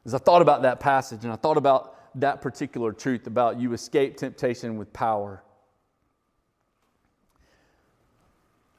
As 0.05 0.13
I 0.13 0.17
thought 0.17 0.41
about 0.41 0.63
that 0.63 0.79
passage 0.79 1.23
and 1.23 1.31
I 1.31 1.37
thought 1.37 1.57
about 1.57 1.95
that 2.19 2.41
particular 2.41 2.91
truth 2.91 3.27
about 3.27 3.59
you 3.59 3.73
escape 3.73 4.17
temptation 4.17 4.77
with 4.77 4.91
power. 4.93 5.43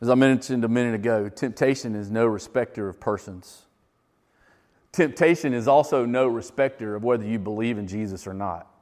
As 0.00 0.10
I 0.10 0.14
mentioned 0.14 0.64
a 0.64 0.68
minute 0.68 0.94
ago, 0.94 1.28
temptation 1.28 1.94
is 1.94 2.10
no 2.10 2.26
respecter 2.26 2.88
of 2.88 3.00
persons. 3.00 3.62
Temptation 4.92 5.54
is 5.54 5.66
also 5.66 6.04
no 6.04 6.28
respecter 6.28 6.94
of 6.94 7.02
whether 7.02 7.24
you 7.24 7.38
believe 7.38 7.78
in 7.78 7.87
Jesus 7.87 8.26
or 8.26 8.34
not. 8.34 8.73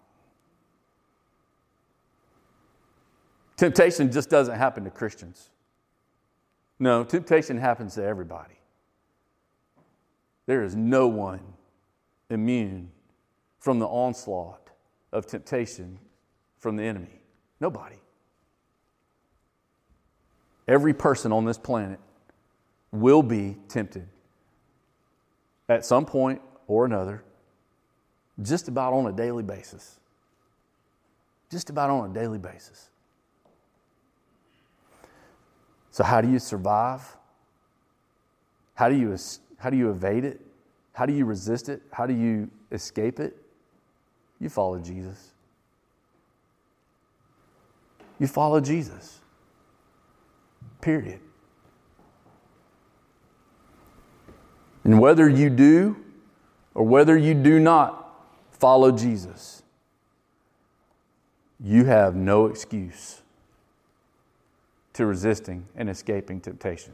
Temptation 3.56 4.10
just 4.10 4.30
doesn't 4.30 4.56
happen 4.56 4.84
to 4.84 4.90
Christians. 4.90 5.50
No, 6.78 7.04
temptation 7.04 7.58
happens 7.58 7.94
to 7.94 8.04
everybody. 8.04 8.58
There 10.46 10.64
is 10.64 10.74
no 10.74 11.06
one 11.06 11.40
immune 12.30 12.90
from 13.58 13.78
the 13.78 13.86
onslaught 13.86 14.70
of 15.12 15.26
temptation 15.26 15.98
from 16.58 16.76
the 16.76 16.82
enemy. 16.82 17.20
Nobody. 17.60 17.96
Every 20.66 20.94
person 20.94 21.32
on 21.32 21.44
this 21.44 21.58
planet 21.58 22.00
will 22.90 23.22
be 23.22 23.56
tempted 23.68 24.08
at 25.68 25.84
some 25.84 26.04
point 26.04 26.40
or 26.66 26.84
another, 26.84 27.22
just 28.40 28.68
about 28.68 28.92
on 28.92 29.06
a 29.06 29.12
daily 29.12 29.42
basis. 29.42 29.98
Just 31.50 31.70
about 31.70 31.90
on 31.90 32.10
a 32.10 32.14
daily 32.14 32.38
basis. 32.38 32.90
So, 35.92 36.02
how 36.02 36.22
do 36.22 36.28
you 36.28 36.38
survive? 36.38 37.02
How 38.74 38.88
do 38.88 38.96
you, 38.96 39.14
how 39.58 39.68
do 39.68 39.76
you 39.76 39.90
evade 39.90 40.24
it? 40.24 40.40
How 40.94 41.04
do 41.04 41.12
you 41.12 41.26
resist 41.26 41.68
it? 41.68 41.82
How 41.92 42.06
do 42.06 42.14
you 42.14 42.50
escape 42.72 43.20
it? 43.20 43.36
You 44.40 44.48
follow 44.48 44.78
Jesus. 44.78 45.32
You 48.18 48.26
follow 48.26 48.58
Jesus. 48.58 49.20
Period. 50.80 51.20
And 54.84 54.98
whether 54.98 55.28
you 55.28 55.50
do 55.50 55.96
or 56.74 56.84
whether 56.86 57.18
you 57.18 57.34
do 57.34 57.60
not 57.60 58.16
follow 58.50 58.90
Jesus, 58.92 59.62
you 61.60 61.84
have 61.84 62.16
no 62.16 62.46
excuse 62.46 63.22
to 64.94 65.06
resisting 65.06 65.66
and 65.76 65.88
escaping 65.88 66.40
temptation. 66.40 66.92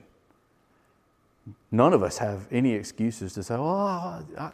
None 1.70 1.92
of 1.92 2.02
us 2.02 2.18
have 2.18 2.46
any 2.50 2.72
excuses 2.72 3.32
to 3.34 3.42
say, 3.42 3.54
oh, 3.54 4.24
I, 4.38 4.50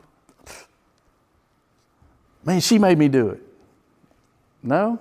man, 2.44 2.60
she 2.60 2.78
made 2.78 2.98
me 2.98 3.08
do 3.08 3.30
it. 3.30 3.42
No? 4.62 5.00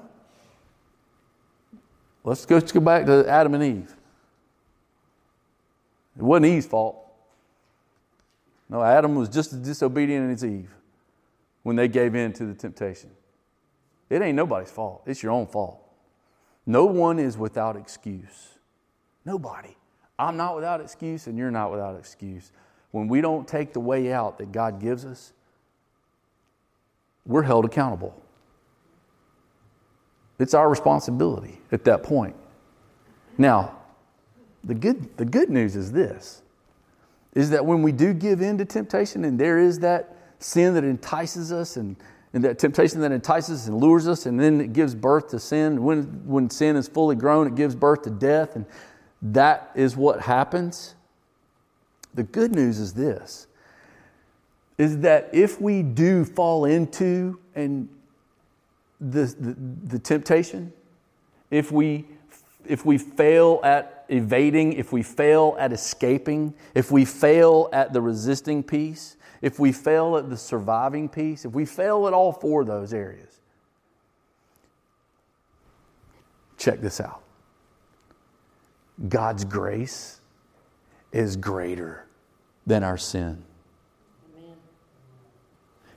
Let's 2.23 2.45
go, 2.45 2.55
let's 2.55 2.71
go 2.71 2.79
back 2.79 3.05
to 3.05 3.27
Adam 3.27 3.53
and 3.53 3.63
Eve. 3.63 3.95
It 6.17 6.21
wasn't 6.21 6.45
Eve's 6.47 6.65
fault. 6.65 6.97
No, 8.69 8.81
Adam 8.81 9.15
was 9.15 9.29
just 9.29 9.53
as 9.53 9.59
disobedient 9.59 10.31
as 10.31 10.43
Eve 10.43 10.73
when 11.63 11.75
they 11.75 11.87
gave 11.87 12.15
in 12.15 12.33
to 12.33 12.45
the 12.45 12.53
temptation. 12.53 13.09
It 14.09 14.21
ain't 14.21 14.35
nobody's 14.35 14.71
fault, 14.71 15.03
it's 15.05 15.21
your 15.21 15.31
own 15.31 15.47
fault. 15.47 15.82
No 16.66 16.86
one 16.86 17.20
is 17.20 17.38
without 17.38 17.76
excuse. 17.76 18.49
Nobody. 19.26 19.76
I'm 20.18 20.38
not 20.38 20.55
without 20.55 20.80
excuse, 20.80 21.28
and 21.28 21.38
you're 21.38 21.51
not 21.51 21.72
without 21.72 21.97
excuse. 21.97 22.51
When 22.91 23.07
we 23.07 23.22
don't 23.22 23.47
take 23.47 23.74
the 23.74 23.80
way 23.80 24.14
out 24.14 24.38
that 24.38 24.51
God 24.51 24.80
gives 24.80 25.05
us, 25.05 25.34
we're 27.26 27.41
held 27.41 27.66
accountable. 27.66 28.22
It's 30.39 30.53
our 30.53 30.70
responsibility 30.70 31.59
at 31.72 31.86
that 31.86 32.03
point. 32.03 32.36
Now, 33.38 33.78
the 34.64 34.74
good, 34.76 35.18
the 35.18 35.26
good 35.26 35.49
news 35.49 35.76
is 35.76 35.91
this 35.91 36.41
is 37.34 37.49
that 37.49 37.66
when 37.66 37.82
we 37.82 37.91
do 37.91 38.14
give 38.14 38.41
in 38.41 38.59
to 38.59 38.66
temptation 38.66 39.26
and 39.26 39.39
there 39.39 39.57
is 39.57 39.80
that 39.80 40.16
sin 40.38 40.76
that 40.76 40.84
entices 40.84 41.51
us 41.51 41.78
and, 41.78 41.95
and 42.34 42.43
that 42.43 42.57
temptation 42.57 42.99
that 43.01 43.11
entices 43.11 43.67
and 43.67 43.77
lures 43.77 44.07
us 44.07 44.25
and 44.25 44.39
then 44.39 44.59
it 44.59 44.73
gives 44.73 44.95
birth 44.95 45.29
to 45.29 45.39
sin. 45.39 45.84
When, 45.84 46.03
when 46.25 46.49
sin 46.49 46.75
is 46.75 46.88
fully 46.88 47.15
grown 47.15 47.47
it 47.47 47.55
gives 47.55 47.75
birth 47.75 48.01
to 48.03 48.09
death 48.09 48.55
and 48.55 48.65
that 49.21 49.71
is 49.75 49.95
what 49.95 50.21
happens. 50.21 50.95
The 52.13 52.23
good 52.23 52.53
news 52.53 52.79
is 52.79 52.93
this 52.93 53.47
is 54.77 54.99
that 54.99 55.29
if 55.31 55.61
we 55.61 55.84
do 55.84 56.25
fall 56.25 56.65
into 56.65 57.39
and 57.55 57.88
the, 58.99 59.25
the, 59.39 59.55
the 59.95 59.99
temptation 59.99 60.73
if 61.51 61.71
we 61.71 62.05
if 62.65 62.86
we 62.86 62.97
fail 62.97 63.59
at 63.63 64.05
evading, 64.09 64.73
if 64.73 64.91
we 64.91 65.03
fail 65.03 65.55
at 65.59 65.73
escaping, 65.73 66.53
if 66.73 66.91
we 66.91 67.05
fail 67.05 67.69
at 67.73 67.93
the 67.93 68.01
resisting 68.01 68.63
piece, 68.63 69.17
if 69.43 69.59
we 69.59 69.71
fail 69.71 70.17
at 70.17 70.31
the 70.31 70.37
surviving 70.37 71.07
piece, 71.07 71.45
if 71.45 71.51
we 71.51 71.65
fail 71.65 72.07
at 72.07 72.13
all 72.13 72.31
four 72.31 72.61
of 72.61 72.67
those 72.67 72.93
areas, 72.93 73.39
check 76.57 76.81
this 76.81 76.99
out 76.99 77.21
God's 79.07 79.45
grace 79.45 80.19
is 81.11 81.35
greater 81.35 82.07
than 82.65 82.83
our 82.83 82.97
sin. 82.97 83.43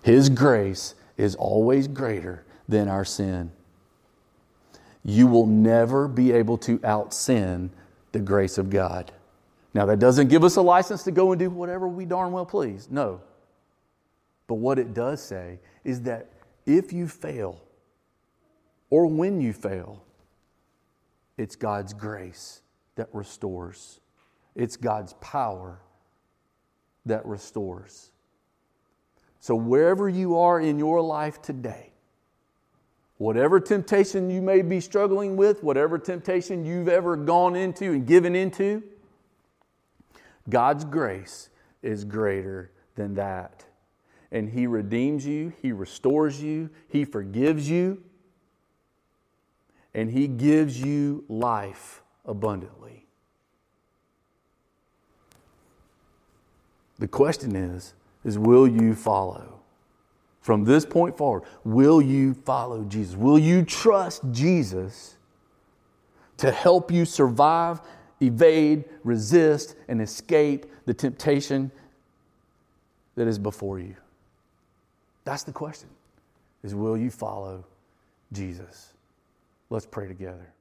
His 0.03 0.29
grace 0.29 0.95
is 1.17 1.35
always 1.35 1.89
greater 1.89 2.45
than 2.69 2.89
our 2.89 3.05
sin 3.05 3.51
you 5.07 5.29
will 5.29 5.47
never 5.47 6.09
be 6.09 6.33
able 6.33 6.59
to 6.59 6.81
out 6.83 7.15
sin 7.15 7.71
the 8.11 8.19
grace 8.19 8.59
of 8.59 8.69
God. 8.69 9.13
Now, 9.73 9.87
that 9.87 10.01
doesn't 10.01 10.29
give 10.29 10.43
us 10.43 10.57
a 10.57 10.63
license 10.63 11.05
to 11.05 11.13
go 11.13 11.31
and 11.31 11.39
do 11.39 11.49
whatever 11.49 11.87
we 11.87 12.05
darn 12.05 12.33
well 12.33 12.45
please. 12.45 12.89
No. 12.91 13.21
But 14.47 14.57
what 14.57 14.79
it 14.79 14.95
does 14.95 15.23
say 15.23 15.61
is 15.85 16.03
that 16.03 16.31
if 16.67 16.93
you 16.93 17.09
fail, 17.09 17.63
or 18.91 19.07
when 19.07 19.41
you 19.41 19.53
fail, 19.53 20.05
it's 21.37 21.57
God's 21.57 21.93
grace 21.93 22.63
that 22.95 23.09
restores, 23.13 24.01
it's 24.55 24.77
God's 24.77 25.13
power 25.15 25.81
that 27.05 27.25
restores. 27.27 28.11
So, 29.41 29.55
wherever 29.55 30.09
you 30.09 30.39
are 30.39 30.61
in 30.61 30.79
your 30.79 31.01
life 31.01 31.41
today, 31.43 31.93
Whatever 33.19 33.61
temptation 33.61 34.29
you 34.29 34.43
may 34.43 34.61
be 34.61 34.81
struggling 34.81 35.37
with, 35.37 35.63
whatever 35.63 35.99
temptation 35.99 36.67
you've 36.67 36.89
ever 36.89 37.17
gone 37.17 37.57
into 37.57 37.93
and 37.93 38.07
given 38.07 38.35
into, 38.37 38.83
God's 40.49 40.85
grace 40.85 41.49
is 41.83 42.05
greater 42.05 42.73
than 42.95 43.15
that. 43.15 43.65
And 44.33 44.51
He 44.51 44.67
redeems 44.67 45.27
you, 45.27 45.53
He 45.63 45.73
restores 45.73 46.43
you, 46.43 46.71
He 46.89 47.05
forgives 47.05 47.69
you, 47.69 48.03
and 49.95 50.11
He 50.11 50.27
gives 50.27 50.81
you 50.81 51.25
life 51.29 52.03
abundantly. 52.25 53.07
The 56.99 57.09
question 57.09 57.55
is, 57.55 57.95
is 58.25 58.39
will 58.39 58.67
you 58.67 58.95
follow? 58.95 59.57
from 60.47 60.63
this 60.63 60.87
point 60.87 61.19
forward, 61.19 61.43
will 61.65 62.01
you 62.01 62.33
follow 62.33 62.85
Jesus? 62.85 63.17
Will 63.17 63.37
you 63.37 63.65
trust 63.65 64.23
Jesus 64.31 65.17
to 66.37 66.53
help 66.53 66.93
you 66.93 67.05
survive, 67.05 67.81
evade, 68.21 68.85
resist, 69.03 69.75
and 69.89 70.01
escape 70.01 70.67
the 70.85 70.95
temptation 70.95 71.73
that 73.17 73.27
is 73.27 73.41
before 73.41 73.81
you? 73.81 73.97
That's 75.27 75.43
the 75.43 75.53
question. 75.53 75.91
Is 76.63 76.75
will 76.75 76.97
you 76.97 77.11
follow 77.11 77.65
Jesus? 78.33 78.95
Let's 79.69 79.85
pray 79.85 80.07
together. 80.07 80.55